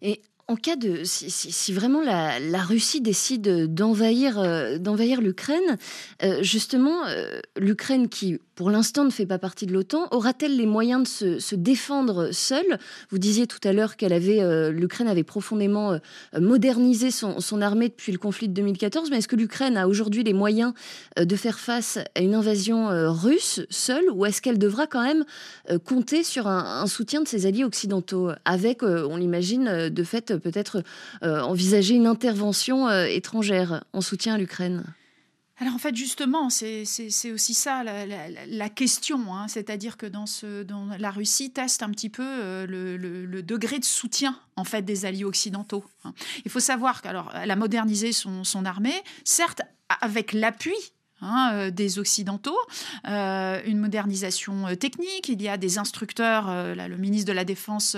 Et 0.00 0.22
en 0.50 0.56
cas 0.56 0.76
de 0.76 1.02
si, 1.04 1.72
vraiment 1.74 2.00
la, 2.00 2.62
Russie 2.62 3.02
décide 3.02 3.72
d'envahir 3.72 4.38
euh, 4.38 4.78
d'envahir 4.78 5.20
l'Ukraine, 5.20 5.76
euh, 6.22 6.42
justement 6.42 7.06
euh, 7.06 7.40
l'Ukraine 7.58 8.08
qui 8.08 8.38
pour 8.54 8.70
l'instant 8.70 9.04
ne 9.04 9.10
fait 9.10 9.26
pas 9.26 9.38
partie 9.38 9.66
de 9.66 9.72
l'OTAN, 9.74 10.08
aura-t-elle 10.10 10.56
les 10.56 10.66
moyens 10.66 11.02
de 11.02 11.38
se, 11.38 11.54
défendre 11.54 12.30
seule? 12.32 12.78
Vous 13.10 13.18
disiez 13.18 13.46
tout 13.46 13.60
à 13.62 13.72
l'heure 13.72 13.96
qu'elle 13.96 14.12
avait 14.12 14.72
l'Ukraine 14.72 15.06
avait 15.06 15.22
profondément 15.22 15.96
modernisé 16.36 17.12
son, 17.12 17.62
armée 17.62 17.88
depuis 17.88 18.10
le 18.10 18.18
conflit 18.18 18.48
de 18.48 18.54
2014, 18.54 19.12
mais 19.12 19.18
est-ce 19.18 19.28
que 19.28 19.36
l'Ukraine 19.36 19.76
a 19.76 19.86
aujourd'hui 19.86 20.24
les 20.24 20.32
moyens 20.32 20.72
de 21.16 21.36
faire 21.36 21.60
face 21.60 22.00
à 22.16 22.20
une 22.20 22.34
invasion 22.34 22.88
russe 23.12 23.60
seule, 23.70 24.10
ou 24.12 24.26
est-ce 24.26 24.42
qu'elle 24.42 24.58
devra 24.58 24.88
quand 24.88 25.04
même 25.04 25.24
compter 25.84 26.24
sur 26.24 26.48
un, 26.48 26.84
soutien 26.88 27.22
de 27.22 27.28
ses 27.28 27.46
alliés 27.46 27.62
occidentaux, 27.62 28.30
avec, 28.44 28.82
on 28.82 29.16
l'imagine, 29.16 29.88
de 29.88 30.02
fait 30.02 30.32
peut-être 30.38 30.82
euh, 31.22 31.40
envisager 31.40 31.94
une 31.94 32.06
intervention 32.06 32.88
euh, 32.88 33.06
étrangère 33.06 33.84
en 33.92 34.00
soutien 34.00 34.34
à 34.34 34.38
l'Ukraine 34.38 34.84
alors 35.60 35.74
en 35.74 35.78
fait 35.78 35.96
justement, 35.96 36.50
c'est 36.50 36.84
aussi 37.32 37.52
ça 37.52 37.82
la, 37.82 38.68
question, 38.68 39.34
hein. 39.34 39.48
c'est-à-dire 39.48 39.96
que 39.96 40.06
dans, 40.06 40.24
la 40.96 41.10
Russie 41.10 41.50
teste 41.50 41.82
un 41.82 41.90
petit 41.90 42.10
peu 42.10 42.22
euh, 42.24 42.64
le, 42.64 43.42
degré 43.42 43.80
de 43.80 43.84
soutien 43.84 44.38
en 44.54 44.62
fait 44.62 44.82
des 44.82 45.04
alliés 45.04 45.24
occidentaux. 45.24 45.84
Hein. 46.04 46.12
Il 46.44 46.50
faut 46.52 46.60
savoir 46.60 47.02
qu'elle 47.02 47.50
a 47.50 47.56
modernisé 47.56 48.12
son 48.12 48.64
armée, 48.64 49.02
certes 49.24 49.62
avec 50.00 50.32
l'appui 50.32 50.76
Hein, 51.20 51.50
euh, 51.52 51.70
des 51.72 51.98
Occidentaux, 51.98 52.56
euh, 53.08 53.60
une 53.66 53.78
modernisation 53.78 54.68
euh, 54.68 54.76
technique. 54.76 55.28
Il 55.28 55.42
y 55.42 55.48
a 55.48 55.56
des 55.56 55.76
instructeurs, 55.78 56.46
le 56.46 56.96
ministre 56.96 57.26
de 57.26 57.32
la 57.32 57.44
Défense 57.44 57.96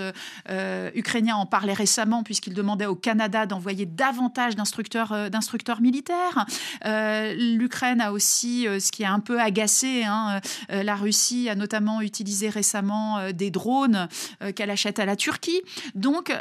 ukrainien 0.95 1.35
en 1.35 1.45
parlait 1.45 1.73
récemment 1.73 2.23
puisqu'il 2.23 2.53
demandait 2.53 2.85
au 2.85 2.95
Canada 2.95 3.45
d'envoyer 3.45 3.85
davantage 3.85 4.55
d'instructeurs, 4.55 5.81
militaires. 5.81 6.45
L'Ukraine 6.83 8.01
a 8.01 8.11
aussi, 8.11 8.63
ce 8.63 8.91
qui 8.91 9.03
a 9.03 9.11
un 9.11 9.19
peu 9.19 9.39
agacé, 9.39 10.03
hein, 10.03 10.41
la 10.69 10.95
Russie 10.95 11.49
a 11.49 11.55
notamment 11.55 12.01
utilisé 12.01 12.49
récemment 12.49 13.31
des 13.31 13.51
drones 13.51 14.07
qu'elle 14.55 14.71
achète 14.71 14.99
à 14.99 15.05
la 15.05 15.15
Turquie. 15.15 15.61
Donc 15.95 16.33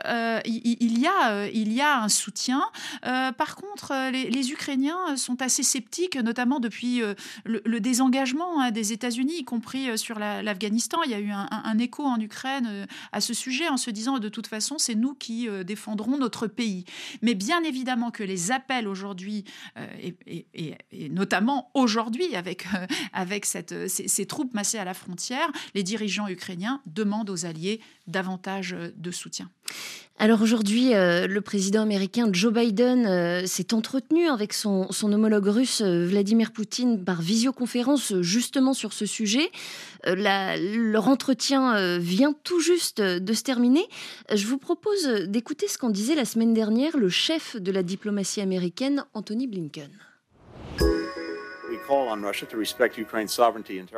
il, 0.44 0.98
y 0.98 1.06
a, 1.06 1.46
il 1.48 1.72
y 1.72 1.80
a 1.80 2.02
un 2.02 2.08
soutien. 2.08 2.62
par 3.02 3.56
contre, 3.56 3.92
les 4.12 4.52
Ukrainiens 4.52 5.16
sont 5.16 5.42
assez 5.42 5.62
sceptiques, 5.62 6.16
notamment 6.16 6.60
de 6.60 6.69
depuis 6.70 7.02
euh, 7.02 7.14
le, 7.44 7.80
désengagement 7.80 8.60
hein, 8.60 8.70
des 8.70 8.92
États-Unis, 8.92 9.38
y 9.38 9.44
compris 9.44 9.90
euh, 9.90 9.96
sur 9.96 10.20
l'Afghanistan. 10.20 11.02
Il 11.04 11.10
y 11.10 11.14
a 11.14 11.18
eu 11.18 11.30
un, 11.32 11.78
écho 11.78 12.04
en 12.04 12.20
Ukraine 12.20 12.66
euh, 12.70 12.86
à 13.10 13.20
ce 13.20 13.34
sujet 13.34 13.68
en 13.68 13.76
se 13.76 13.90
disant 13.90 14.20
de 14.20 14.28
toute 14.28 14.46
façon, 14.46 14.78
c'est 14.78 14.94
nous 14.94 15.14
qui 15.14 15.48
défendrons 15.64 16.16
notre 16.16 16.46
pays. 16.46 16.84
Mais 17.22 17.34
bien 17.34 17.62
évidemment 17.64 18.10
que 18.10 18.22
les 18.22 18.52
appels 18.52 18.86
aujourd'hui, 18.86 19.44
et, 20.00 20.76
notamment 21.10 21.70
aujourd'hui 21.74 22.36
avec, 22.36 22.66
avec 23.12 23.46
ces, 23.46 24.26
troupes 24.26 24.54
massées 24.54 24.78
à 24.78 24.84
la 24.84 24.94
frontière, 24.94 25.50
les 25.74 25.82
dirigeants 25.82 26.28
ukrainiens 26.28 26.80
demandent 26.86 27.30
aux 27.30 27.46
alliés 27.46 27.80
davantage 28.06 28.76
de 28.94 29.10
soutien. 29.10 29.50
Alors 30.18 30.42
aujourd'hui, 30.42 30.90
le 30.92 31.38
président 31.38 31.80
américain 31.80 32.28
Joe 32.30 32.52
Biden 32.52 33.46
s'est 33.46 33.72
entretenu 33.72 34.28
avec 34.28 34.52
son, 34.52 34.86
homologue 35.02 35.46
russe 35.46 35.80
Vladimir 35.80 36.52
Poutine 36.52 37.02
par 37.02 37.22
visioconférence 37.22 38.20
justement 38.20 38.74
sur 38.74 38.92
ce 38.92 39.06
sujet. 39.06 39.50
Euh, 40.06 40.56
leur 40.76 41.08
entretien 41.08 41.76
euh, 41.76 41.98
vient 41.98 42.34
tout 42.44 42.60
juste 42.60 43.00
de 43.00 43.32
se 43.32 43.42
terminer. 43.42 43.86
Je 44.32 44.46
vous 44.46 44.58
propose 44.58 45.06
d'écouter 45.26 45.68
ce 45.68 45.78
qu'en 45.78 45.90
disait 45.90 46.14
la 46.14 46.24
semaine 46.24 46.54
dernière 46.54 46.96
le 46.96 47.08
chef 47.08 47.56
de 47.56 47.72
la 47.72 47.82
diplomatie 47.82 48.40
américaine, 48.40 49.04
Anthony 49.14 49.46
Blinken. 49.46 49.90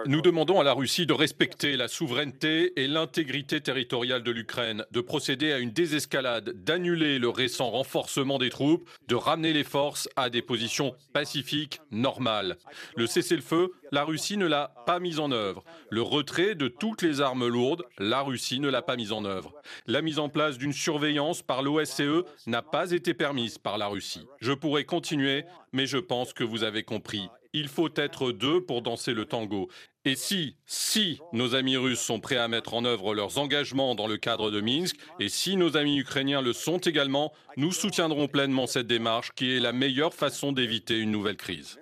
Nous 0.07 0.23
demandons 0.23 0.61
à 0.61 0.65
la 0.65 0.73
Russie 0.73 1.05
de 1.05 1.13
respecter 1.13 1.77
la 1.77 1.89
souveraineté 1.89 2.73
et 2.81 2.87
l'intégrité 2.87 3.61
territoriale 3.61 4.23
de 4.23 4.31
l'Ukraine, 4.31 4.87
de 4.91 5.01
procéder 5.03 5.53
à 5.53 5.59
une 5.59 5.73
désescalade, 5.73 6.65
d'annuler 6.65 7.19
le 7.19 7.29
récent 7.29 7.69
renforcement 7.71 8.39
des 8.39 8.49
troupes, 8.49 8.89
de 9.09 9.15
ramener 9.15 9.53
les 9.53 9.65
forces 9.65 10.09
à 10.17 10.31
des 10.31 10.41
positions 10.41 10.95
pacifiques 11.13 11.81
normales. 11.91 12.57
Le 12.97 13.07
cessez-le-feu, 13.07 13.73
la 13.91 14.05
Russie 14.05 14.39
ne 14.39 14.47
l'a 14.47 14.73
pas 14.87 14.99
mis 14.99 15.19
en 15.19 15.31
œuvre. 15.31 15.63
Le 15.91 16.01
retrait 16.01 16.55
de 16.55 16.69
toutes 16.69 17.03
les 17.03 17.21
armes 17.21 17.47
lourdes, 17.47 17.85
la 17.99 18.23
Russie 18.23 18.59
ne 18.61 18.71
l'a 18.71 18.83
pas 18.83 18.97
mis 18.97 19.13
en 19.13 19.27
œuvre. 19.27 19.53
La 19.87 20.01
mise 20.01 20.19
en 20.19 20.31
place 20.31 20.57
d'une 20.57 20.73
surveillance 20.73 21.43
par 21.43 21.63
l'OSCE 21.63 22.25
n'a 22.47 22.63
pas 22.63 22.93
été 22.93 23.13
permise 23.13 23.59
par 23.59 23.77
la 23.77 23.89
Russie. 23.89 24.27
Je 24.41 24.53
pourrais 24.53 24.85
continuer, 24.85 25.45
mais 25.73 25.85
je 25.85 25.99
pense 25.99 26.33
que 26.33 26.45
vous 26.45 26.65
avez 26.65 26.85
compris 26.85 27.29
il 27.53 27.69
faut 27.69 27.91
être 27.97 28.33
deux 28.33 28.61
pour 28.61 28.83
danser 28.83 29.13
le 29.13 29.25
tango. 29.25 29.69
Et 30.05 30.17
si, 30.17 30.57
si 30.67 31.21
nos 31.33 31.55
amis 31.55 31.77
russes 31.77 32.01
sont 32.01 32.19
prêts 32.19 32.37
à 32.37 32.49
mettre 32.49 32.75
en 32.75 32.85
œuvre 32.85 33.15
leurs 33.15 33.39
engagements 33.39 33.95
dans 33.95 34.09
le 34.09 34.17
cadre 34.17 34.51
de 34.51 34.61
Minsk, 34.61 34.97
et 35.21 35.29
si 35.29 35.57
nos 35.57 35.77
amis 35.77 35.99
ukrainiens 35.99 36.43
le 36.43 36.53
sont 36.53 36.79
également, 36.79 37.33
nous 37.57 37.73
soutiendrons 37.73 38.27
pleinement 38.27 38.67
cette 38.67 38.89
démarche 38.89 39.31
qui 39.37 39.57
est 39.57 39.61
la 39.61 39.73
meilleure 39.73 40.15
façon 40.15 40.53
d'éviter 40.53 40.99
une 40.99 41.13
nouvelle 41.13 41.37
crise. 41.37 41.79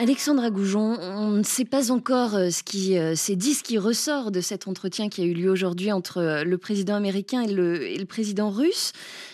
Alexandra 0.00 0.50
Goujon, 0.50 0.98
on 1.00 1.30
ne 1.30 1.44
sait 1.44 1.64
pas 1.64 1.92
encore 1.92 2.34
euh, 2.34 2.50
ce 2.50 2.64
qui 2.64 2.98
euh, 2.98 3.14
s'est 3.14 3.36
dit, 3.36 3.54
ce 3.54 3.62
qui 3.62 3.78
ressort 3.78 4.32
de 4.32 4.40
cet 4.40 4.66
entretien 4.66 5.08
qui 5.08 5.22
a 5.22 5.24
eu 5.24 5.34
lieu 5.34 5.48
aujourd'hui 5.48 5.92
entre 5.92 6.18
euh, 6.18 6.42
le 6.42 6.58
président 6.58 6.96
américain 6.96 7.42
et 7.42 7.52
le, 7.52 8.04
président 8.04 8.50
russe. 8.50 8.92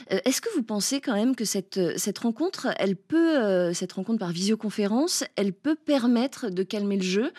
Est-ce 0.08 0.40
que 0.40 0.48
vous 0.54 0.62
pensez 0.62 1.00
quand 1.00 1.14
même 1.14 1.34
que 1.34 1.44
cette, 1.44 1.98
cette 1.98 2.18
rencontre, 2.18 2.68
elle 2.78 2.96
peut, 2.96 3.72
cette 3.72 3.92
rencontre 3.92 4.18
par 4.18 4.30
visioconférence, 4.30 5.24
elle 5.36 5.52
peut 5.52 5.76
permettre 5.76 6.50
de 6.50 6.62
calmer 6.62 6.96
le 6.96 7.02
jeu? 7.02 7.32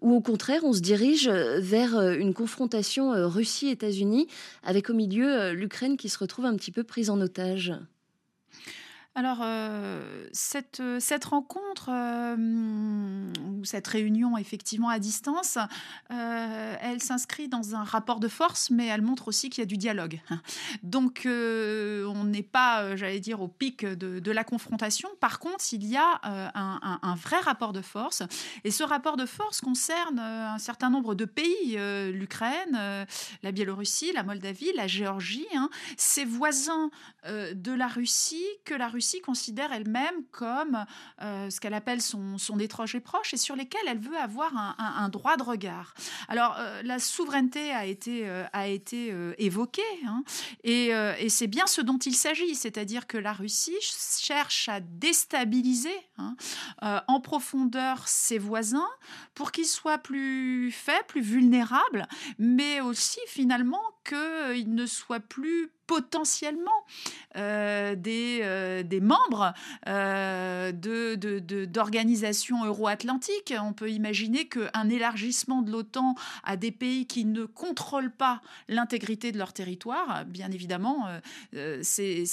Ou 0.00 0.14
au 0.14 0.20
contraire, 0.20 0.62
on 0.64 0.72
se 0.72 0.80
dirige 0.80 1.28
vers 1.28 2.00
une 2.00 2.32
confrontation 2.32 3.12
Russie-États-Unis 3.28 4.28
avec 4.62 4.88
au 4.90 4.94
milieu 4.94 5.52
l'Ukraine 5.52 5.96
qui 5.96 6.08
se 6.08 6.18
retrouve 6.18 6.44
un 6.44 6.56
petit 6.56 6.70
peu 6.70 6.84
prise 6.84 7.10
en 7.10 7.20
otage? 7.20 7.74
Alors, 9.16 9.38
euh, 9.42 10.26
cette, 10.32 10.82
cette, 10.98 11.24
rencontre, 11.26 11.88
euh, 11.88 13.32
ou 13.46 13.64
cette 13.64 13.86
réunion 13.86 14.36
effectivement 14.36 14.88
à 14.88 14.98
distance, 14.98 15.56
euh, 16.10 16.76
elle 16.80 17.00
s'inscrit 17.00 17.46
dans 17.46 17.76
un 17.76 17.84
rapport 17.84 18.18
de 18.18 18.26
force, 18.26 18.70
mais 18.70 18.86
elle 18.86 19.02
montre 19.02 19.28
aussi 19.28 19.50
qu'il 19.50 19.62
y 19.62 19.66
a 19.66 19.66
du 19.66 19.76
dialogue. 19.76 20.20
Donc, 20.82 21.22
on 21.26 22.24
n'est 22.24 22.42
pas, 22.42 22.96
j'allais 22.96 23.20
dire, 23.20 23.40
au 23.40 23.46
pic 23.46 23.86
de, 23.86 24.32
la 24.32 24.42
confrontation. 24.42 25.08
Par 25.20 25.38
contre, 25.38 25.64
il 25.70 25.86
y 25.86 25.96
a 25.96 26.20
un, 26.24 27.14
vrai 27.14 27.38
rapport 27.38 27.72
de 27.72 27.82
force. 27.82 28.24
Et 28.64 28.72
ce 28.72 28.82
rapport 28.82 29.16
de 29.16 29.26
force 29.26 29.60
concerne 29.60 30.18
un 30.18 30.58
certain 30.58 30.90
nombre 30.90 31.14
de 31.14 31.24
pays, 31.24 31.78
l'Ukraine, 32.12 33.06
la 33.42 33.52
Biélorussie, 33.52 34.12
la 34.12 34.24
Moldavie, 34.24 34.72
la 34.74 34.88
Géorgie, 34.88 35.46
hein, 35.54 35.70
ces 35.96 36.24
voisins 36.24 36.90
de 37.28 37.72
la 37.72 37.86
Russie 37.86 38.44
que 38.64 38.74
la 38.74 38.88
Russie 38.88 39.03
considère 39.20 39.72
elle-même 39.72 40.24
comme 40.30 40.84
euh, 41.22 41.50
ce 41.50 41.60
qu'elle 41.60 41.74
appelle 41.74 42.02
son, 42.02 42.38
son 42.38 42.58
étranger 42.58 43.00
proche 43.00 43.34
et 43.34 43.36
sur 43.36 43.56
lesquels 43.56 43.86
elle 43.86 43.98
veut 43.98 44.16
avoir 44.16 44.52
un, 44.78 45.08
droit 45.08 45.36
de 45.36 45.42
regard. 45.42 45.94
Alors, 46.28 46.56
euh, 46.58 46.82
la 46.82 46.98
souveraineté 46.98 47.70
a 47.72 47.86
été, 47.86 48.28
euh, 48.28 48.44
a 48.52 48.68
été 48.68 49.14
évoquée 49.38 49.82
hein, 50.06 50.22
et, 50.62 50.92
c'est 51.28 51.46
bien 51.46 51.66
ce 51.66 51.80
dont 51.80 51.98
il 51.98 52.14
s'agit, 52.14 52.54
c'est-à-dire 52.54 53.06
que 53.06 53.18
la 53.18 53.32
Russie 53.32 53.74
cherche 53.80 54.68
à 54.68 54.80
déstabiliser 54.80 55.94
hein, 56.18 56.36
en 57.08 57.20
profondeur 57.20 58.06
ses 58.06 58.38
voisins 58.38 58.88
pour 59.34 59.52
qu'ils 59.52 59.66
soient 59.66 59.98
plus 59.98 60.70
faibles, 60.70 61.06
plus 61.08 61.22
vulnérables, 61.22 62.06
mais 62.38 62.80
aussi 62.80 63.20
finalement 63.26 63.82
qu'ils 64.04 64.74
ne 64.74 64.86
soient 64.86 65.20
plus 65.20 65.70
potentiellement 65.86 66.70
euh, 67.36 67.94
des, 67.96 68.40
euh, 68.42 68.82
des, 68.82 69.00
membres 69.00 69.52
euh, 69.88 70.72
d'organisations 70.72 72.64
euro-atlantiques. 72.64 73.52
On 73.60 73.72
peut 73.72 73.90
imaginer 73.90 74.46
qu'un 74.46 74.88
élargissement 74.88 75.62
de 75.62 75.70
l'OTAN 75.70 76.14
à 76.44 76.56
des 76.56 76.70
pays 76.70 77.06
qui 77.06 77.24
ne 77.24 77.44
contrôlent 77.44 78.12
pas 78.12 78.40
l'intégrité 78.68 79.32
de 79.32 79.38
leur 79.38 79.52
territoire, 79.52 80.24
bien 80.24 80.50
évidemment, 80.50 81.08
c'est 81.82 82.24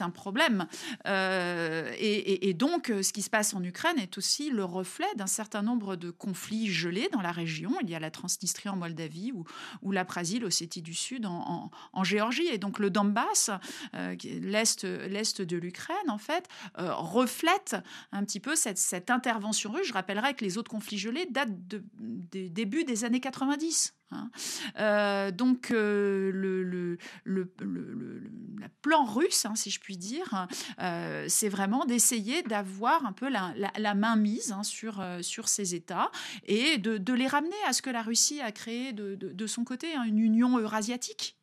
un 0.00 0.10
problème. 0.10 0.66
Et, 1.06 2.54
donc, 2.54 2.86
ce 2.88 3.12
qui 3.12 3.22
se 3.22 3.30
passe 3.30 3.54
en 3.54 3.62
Ukraine 3.62 3.98
est 3.98 4.18
aussi 4.18 4.50
le 4.50 4.64
reflet 4.64 5.06
d'un 5.16 5.26
certain 5.26 5.62
nombre 5.62 5.96
de 5.96 6.10
conflits 6.10 6.68
gelés 6.68 7.08
dans 7.12 7.22
la 7.22 7.32
région. 7.32 7.72
Il 7.82 7.90
y 7.90 7.94
a 7.94 8.00
la 8.00 8.10
Transnistrie 8.10 8.68
en 8.68 8.76
Moldavie 8.76 9.32
ou, 9.32 9.44
ou 9.82 9.90
la 9.90 10.04
du 10.82 10.94
Sud 10.94 11.26
en 11.26 12.04
Géorgie. 12.04 12.51
Et 12.52 12.58
donc 12.58 12.78
le 12.78 12.90
Donbass, 12.90 13.50
euh, 13.94 14.14
l'est, 14.24 14.84
l'est 14.84 15.40
de 15.40 15.56
l'Ukraine, 15.56 15.96
en 16.08 16.18
fait, 16.18 16.46
euh, 16.78 16.94
reflète 16.94 17.76
un 18.12 18.24
petit 18.24 18.40
peu 18.40 18.54
cette, 18.54 19.10
intervention 19.10 19.72
russe. 19.72 19.88
Je 19.88 19.92
rappellerai 19.92 20.34
que 20.34 20.44
les 20.44 20.58
autres 20.58 20.70
conflits 20.70 20.98
gelés 20.98 21.26
datent 21.30 21.66
de, 21.68 21.82
des 21.98 22.48
débuts 22.48 22.84
des 22.84 23.04
années 23.04 23.20
90. 23.20 23.94
Hein. 24.10 24.30
Euh, 24.78 25.30
donc 25.30 25.70
le, 25.70 26.98
plan 28.82 29.04
russe, 29.04 29.46
hein, 29.46 29.54
si 29.54 29.70
je 29.70 29.80
puis 29.80 29.96
dire, 29.96 30.46
c'est 31.28 31.48
vraiment 31.48 31.84
d'essayer 31.84 32.42
d'avoir 32.42 33.06
un 33.06 33.12
peu 33.12 33.28
la, 33.28 33.54
la, 33.78 33.94
main 33.94 34.16
mise 34.16 34.52
hein, 34.52 34.62
sur, 34.62 35.02
sur 35.22 35.48
ces 35.48 35.74
États 35.74 36.10
et 36.44 36.78
de, 36.78 36.98
de, 36.98 37.12
les 37.12 37.26
ramener 37.26 37.56
à 37.66 37.72
ce 37.72 37.80
que 37.80 37.90
la 37.90 38.02
Russie 38.02 38.40
a 38.40 38.52
créé 38.52 38.92
de, 38.92 39.14
de, 39.14 39.32
de 39.32 39.46
son 39.46 39.64
côté, 39.64 39.94
une 39.94 40.18
union 40.18 40.58
eurasiatique. 40.58 41.36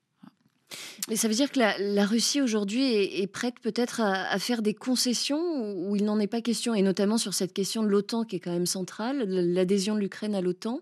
Mais 1.08 1.16
ça 1.16 1.28
veut 1.28 1.34
dire 1.34 1.52
que 1.52 1.60
la, 1.60 2.06
Russie 2.06 2.42
aujourd'hui 2.42 2.84
est, 2.94 3.28
prête 3.28 3.60
peut-être 3.60 4.02
à, 4.02 4.38
faire 4.40 4.62
des 4.62 4.74
concessions 4.74 5.40
où 5.76 5.96
il 5.96 6.06
n'en 6.06 6.20
est 6.20 6.28
pas 6.28 6.42
question, 6.42 6.74
et 6.76 6.82
notamment 6.82 7.18
sur 7.18 7.34
cette 7.34 7.54
question 7.54 7.84
de 7.84 7.88
l'OTAN 7.88 8.24
qui 8.24 8.36
est 8.36 8.40
quand 8.40 8.52
même 8.52 8.66
centrale, 8.66 9.24
l'adhésion 9.28 9.96
de 9.96 10.00
l'Ukraine 10.00 10.36
à 10.36 10.42
l'OTAN. 10.42 10.82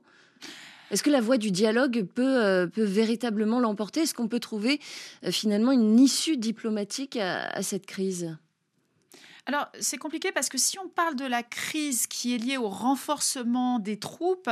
Est-ce 0.90 1.04
que 1.04 1.10
la 1.10 1.22
voie 1.22 1.38
du 1.38 1.52
dialogue 1.52 2.06
peut, 2.16 2.44
euh, 2.44 2.68
peut 2.68 2.84
véritablement 2.84 3.60
l'emporter? 3.60 4.02
Est-ce 4.02 4.14
qu'on 4.14 4.30
peut 4.30 4.40
trouver 4.40 4.80
euh, 5.26 5.32
finalement 5.32 5.74
une 5.74 6.00
issue 6.00 6.38
diplomatique 6.38 7.18
à 7.18 7.62
cette 7.62 7.86
crise? 7.86 8.38
Alors, 9.48 9.70
c'est 9.80 9.98
compliqué 9.98 10.34
parce 10.34 10.50
que 10.50 10.58
si 10.58 10.78
on 10.78 10.90
parle 10.90 11.16
de 11.16 11.24
la 11.24 11.42
crise 11.42 12.06
qui 12.06 12.36
est 12.36 12.38
liée 12.38 12.58
au 12.58 12.68
renforcement 12.68 13.80
des 13.80 13.98
troupes, 13.98 14.50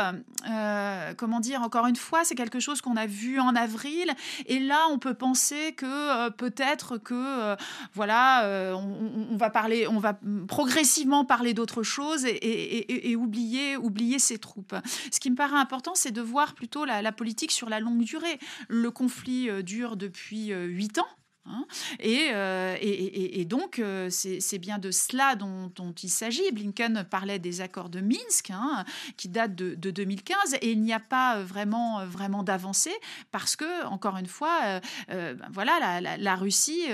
euh, 0.49 1.13
comment 1.17 1.41
dire, 1.41 1.61
encore 1.63 1.85
une 1.87 1.97
fois, 1.97 2.23
c'est 2.23 2.35
quelque 2.35 2.61
chose 2.61 2.79
qu'on 2.79 2.95
a 2.95 3.05
vu 3.05 3.37
en 3.41 3.57
avril. 3.57 4.09
Et 4.45 4.57
là, 4.57 4.87
on 4.91 4.97
peut 4.97 5.13
penser 5.13 5.73
que 5.73 5.85
euh, 5.85 6.29
peut-être 6.29 6.97
que, 6.97 7.13
euh, 7.13 7.57
voilà, 7.93 8.73
on, 8.77 9.35
va 9.35 9.49
parler, 9.49 9.85
on 9.85 9.99
va 9.99 10.17
progressivement 10.47 11.25
parler 11.25 11.53
d'autre 11.53 11.83
chose 11.83 12.25
et, 12.25 13.15
oublier, 13.17 13.75
oublier 13.75 14.17
ces 14.17 14.37
troupes. 14.37 14.75
Ce 15.11 15.19
qui 15.19 15.29
me 15.29 15.35
paraît 15.35 15.57
important, 15.57 15.91
c'est 15.95 16.11
de 16.11 16.21
voir 16.21 16.55
plutôt 16.55 16.85
la, 16.85 17.01
la, 17.01 17.11
politique 17.11 17.51
sur 17.51 17.67
la 17.67 17.81
longue 17.81 18.03
durée. 18.05 18.39
Le 18.69 18.91
conflit 18.91 19.49
dure 19.61 19.97
depuis 19.97 20.53
huit 20.53 20.99
ans. 20.99 21.07
Hein. 21.47 21.65
Euh, 22.03 22.75
et, 22.81 23.39
et, 23.39 23.45
donc, 23.45 23.79
euh, 23.79 24.09
c'est 24.09 24.57
bien 24.57 24.79
de 24.79 24.89
cela 24.91 25.35
dont, 25.35 25.71
il 26.01 26.09
s'agit. 26.09 26.51
Blinken 26.51 27.05
parlait 27.09 27.39
des 27.39 27.61
accords 27.61 27.89
de 27.89 28.01
Minsk, 28.01 28.49
hein, 28.49 28.83
qui 29.17 29.29
datent 29.29 29.55
de, 29.55 29.75
2015, 29.75 30.55
et 30.61 30.71
il 30.71 30.81
n'y 30.81 30.93
a 30.93 30.99
pas 30.99 31.41
vraiment, 31.41 32.05
vraiment 32.05 32.43
d'avancée 32.43 32.95
parce 33.31 33.55
que, 33.55 33.85
encore 33.85 34.17
une 34.17 34.25
fois, 34.25 34.81
euh, 35.09 35.33
ben 35.33 35.47
voilà, 35.51 36.01
la, 36.17 36.35
Russie 36.35 36.85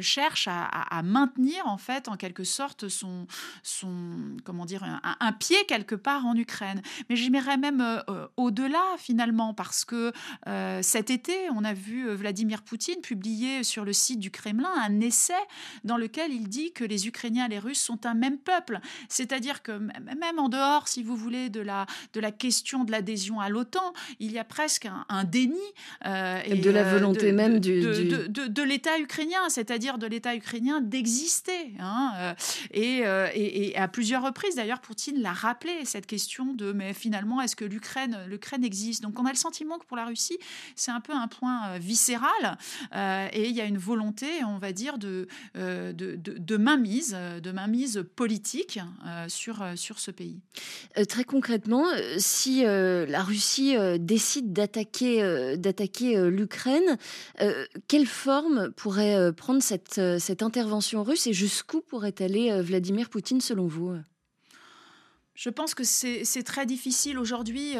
cherche 0.00 0.48
à, 0.48 1.02
maintenir, 1.02 1.66
en 1.66 1.78
fait, 1.78 2.08
en 2.08 2.16
quelque 2.16 2.44
sorte, 2.44 2.88
son, 2.88 3.26
son 3.62 4.36
comment 4.44 4.66
dire, 4.66 4.84
un, 5.20 5.32
pied 5.32 5.56
quelque 5.66 5.94
part 5.94 6.26
en 6.26 6.34
Ukraine. 6.34 6.82
Mais 7.08 7.16
j'irais 7.16 7.56
même 7.56 8.02
au-delà, 8.36 8.82
finalement, 8.98 9.54
parce 9.54 9.84
que 9.84 10.12
cet 10.82 11.10
été, 11.10 11.34
on 11.54 11.64
a 11.64 11.72
vu 11.72 12.08
Vladimir 12.10 12.62
Poutine 12.62 13.00
publier 13.00 13.62
sur 13.68 13.84
le 13.84 13.92
site 13.92 14.18
du 14.18 14.30
Kremlin 14.30 14.70
un 14.76 15.00
essai 15.00 15.32
dans 15.84 15.96
lequel 15.96 16.32
il 16.32 16.48
dit 16.48 16.72
que 16.72 16.84
les 16.84 17.06
Ukrainiens 17.06 17.46
et 17.46 17.50
les 17.50 17.58
Russes 17.58 17.80
sont 17.80 18.06
un 18.06 18.14
même 18.14 18.38
peuple. 18.38 18.80
C'est-à-dire 19.08 19.62
que 19.62 19.72
même 19.72 20.38
en 20.38 20.48
dehors, 20.48 20.88
si 20.88 21.02
vous 21.02 21.16
voulez, 21.16 21.50
de 21.50 21.60
la, 21.60 21.86
de 22.12 22.20
la 22.20 22.32
question 22.32 22.84
de 22.84 22.92
l'adhésion 22.92 23.40
à 23.40 23.48
l'OTAN, 23.48 23.92
il 24.20 24.32
y 24.32 24.38
a 24.38 24.44
presque 24.44 24.88
un, 25.08 25.24
déni 25.24 25.56
euh, 26.06 26.40
et 26.44 26.56
de 26.56 26.70
la 26.70 26.86
euh, 26.86 26.92
volonté 26.92 27.32
même 27.32 27.58
du, 27.58 27.80
de, 27.80 28.26
de, 28.26 28.62
l'État 28.62 28.98
ukrainien, 28.98 29.48
c'est-à-dire 29.48 29.98
de 29.98 30.06
l'État 30.06 30.34
ukrainien 30.34 30.80
d'exister. 30.80 31.74
Hein, 31.78 32.12
euh, 32.18 32.34
et, 32.70 33.68
et, 33.68 33.76
à 33.76 33.88
plusieurs 33.88 34.22
reprises, 34.22 34.54
d'ailleurs, 34.56 34.80
Poutine 34.80 35.20
l'a 35.20 35.32
rappelé, 35.32 35.84
cette 35.84 36.06
question 36.06 36.52
de 36.54 36.72
mais 36.72 36.94
finalement, 36.94 37.40
est-ce 37.40 37.56
que 37.56 37.64
l'Ukraine 37.64 38.18
l'Ukraine 38.26 38.64
existe? 38.64 39.02
Donc 39.02 39.18
on 39.18 39.26
a 39.26 39.30
le 39.30 39.36
sentiment 39.36 39.78
que 39.78 39.84
pour 39.84 39.96
la 39.96 40.06
Russie, 40.06 40.38
c'est 40.76 40.90
un 40.90 41.00
peu 41.00 41.12
un 41.12 41.28
point 41.28 41.78
viscéral. 41.78 42.58
et 43.32 43.48
il 43.48 43.54
y 43.58 43.62
a 43.62 43.66
une 43.66 43.78
volonté, 43.78 44.26
on 44.44 44.58
va 44.58 44.72
dire, 44.72 44.98
de, 44.98 45.26
euh, 45.56 45.92
de, 45.92 46.16
de, 46.16 46.56
mainmise, 46.56 47.16
de 47.42 47.50
mainmise 47.50 48.04
politique 48.16 48.80
euh, 49.06 49.28
sur, 49.28 49.62
euh, 49.62 49.76
sur 49.76 49.98
ce 49.98 50.10
pays. 50.10 50.40
très 51.08 51.24
concrètement, 51.24 51.84
si 52.18 52.62
la 52.62 53.22
Russie 53.22 53.76
décide 53.98 54.52
d'attaquer 54.52 55.56
d'attaquer 55.56 56.30
l'Ukraine, 56.30 56.98
quelle 57.86 58.06
forme 58.06 58.70
pourrait 58.72 59.32
prendre 59.32 59.62
cette, 59.62 60.00
cette 60.18 60.42
intervention 60.42 61.02
russe 61.02 61.26
et 61.26 61.32
jusqu'où 61.32 61.80
pourrait 61.80 62.14
aller 62.20 62.60
Vladimir 62.62 63.08
Poutine 63.10 63.40
selon 63.40 63.66
vous? 63.66 63.94
Je 65.34 65.50
pense 65.50 65.74
que 65.74 65.84
c'est 65.84 66.42
très 66.44 66.66
difficile 66.66 67.18
aujourd'hui. 67.18 67.74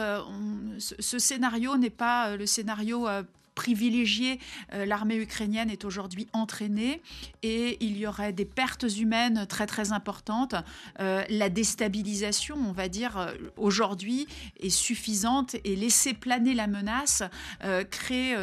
ce, 0.79 0.95
ce, 0.99 1.19
scénario 1.19 1.77
n'est 1.77 1.91
pas 1.91 2.37
le 2.37 2.47
scénario 2.47 3.07
privilégié. 3.07 3.38
Euh, 4.73 4.85
l'armée 4.87 5.17
ukrainienne 5.17 5.71
est 5.71 5.85
aujourd'hui 5.85 6.27
entraînée 6.33 7.03
et 7.43 7.77
il 7.81 7.99
y 7.99 8.07
aurait 8.07 8.33
des 8.33 8.45
pertes 8.45 8.87
humaines 8.99 9.47
très 9.49 9.67
très 9.67 9.93
importantes. 9.93 10.55
Euh, 11.01 11.23
la 11.29 11.49
déstabilisation, 11.49 12.57
on 12.57 12.73
va 12.73 12.89
dire, 12.89 13.19
euh, 13.19 13.33
aujourd'hui 13.57 14.27
est 14.61 14.71
suffisante 14.71 15.57
et 15.65 15.77
laisser 15.77 16.15
planer 16.15 16.55
la 16.55 16.67
menace 16.67 17.23
crée 17.91 18.35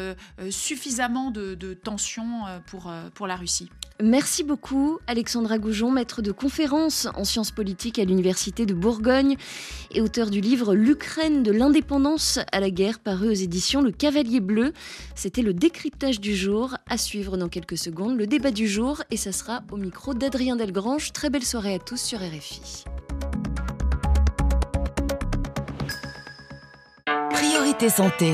suffisamment 0.50 1.32
de, 1.32 1.56
de 1.56 1.74
tensions 1.74 2.44
pour, 2.68 2.92
pour 3.14 3.28
la 3.28 3.36
Russie. 3.36 3.70
Merci 4.04 4.44
beaucoup 4.44 5.00
Alexandra 5.08 5.58
Goujon, 5.58 5.90
maître 5.90 6.22
de 6.22 6.34
conférence 6.34 7.08
en 7.16 7.24
sciences 7.24 7.52
politiques 7.52 7.98
à 7.98 8.04
l'Université 8.04 8.66
de 8.66 8.74
Bourgogne 8.74 9.38
et 9.92 10.02
auteur 10.02 10.30
du 10.30 10.42
livre 10.42 10.76
L'Ukraine 10.76 11.44
de 11.44 11.54
l'indépendance 11.54 12.40
à 12.52 12.60
la 12.60 12.70
guerre 12.70 13.00
paru 13.00 13.30
aux 13.30 13.34
éditions 13.34 13.82
Le 13.82 13.92
Cavalier 13.92 14.42
Bleu. 14.42 14.74
C'était 15.14 15.42
le 15.42 15.54
décryptage 15.54 16.20
du 16.20 16.36
jour, 16.36 16.76
à 16.90 16.98
suivre 16.98 17.38
dans 17.38 17.50
quelques 17.50 17.78
secondes, 17.78 18.18
le 18.18 18.28
débat 18.28 18.52
du 18.52 18.68
jour 18.68 19.04
et 19.12 19.18
ça 19.18 19.32
sera 19.32 19.62
au 19.72 19.78
micro 19.78 20.14
d'Adrien 20.14 20.56
Delgrange. 20.56 21.14
Très 21.14 21.30
belle 21.30 21.46
soirée 21.46 21.76
à 21.76 21.80
tous 21.80 22.02
sur 22.02 22.20
RFI. 22.20 22.86
Priorité 27.32 27.90
santé. 27.90 28.34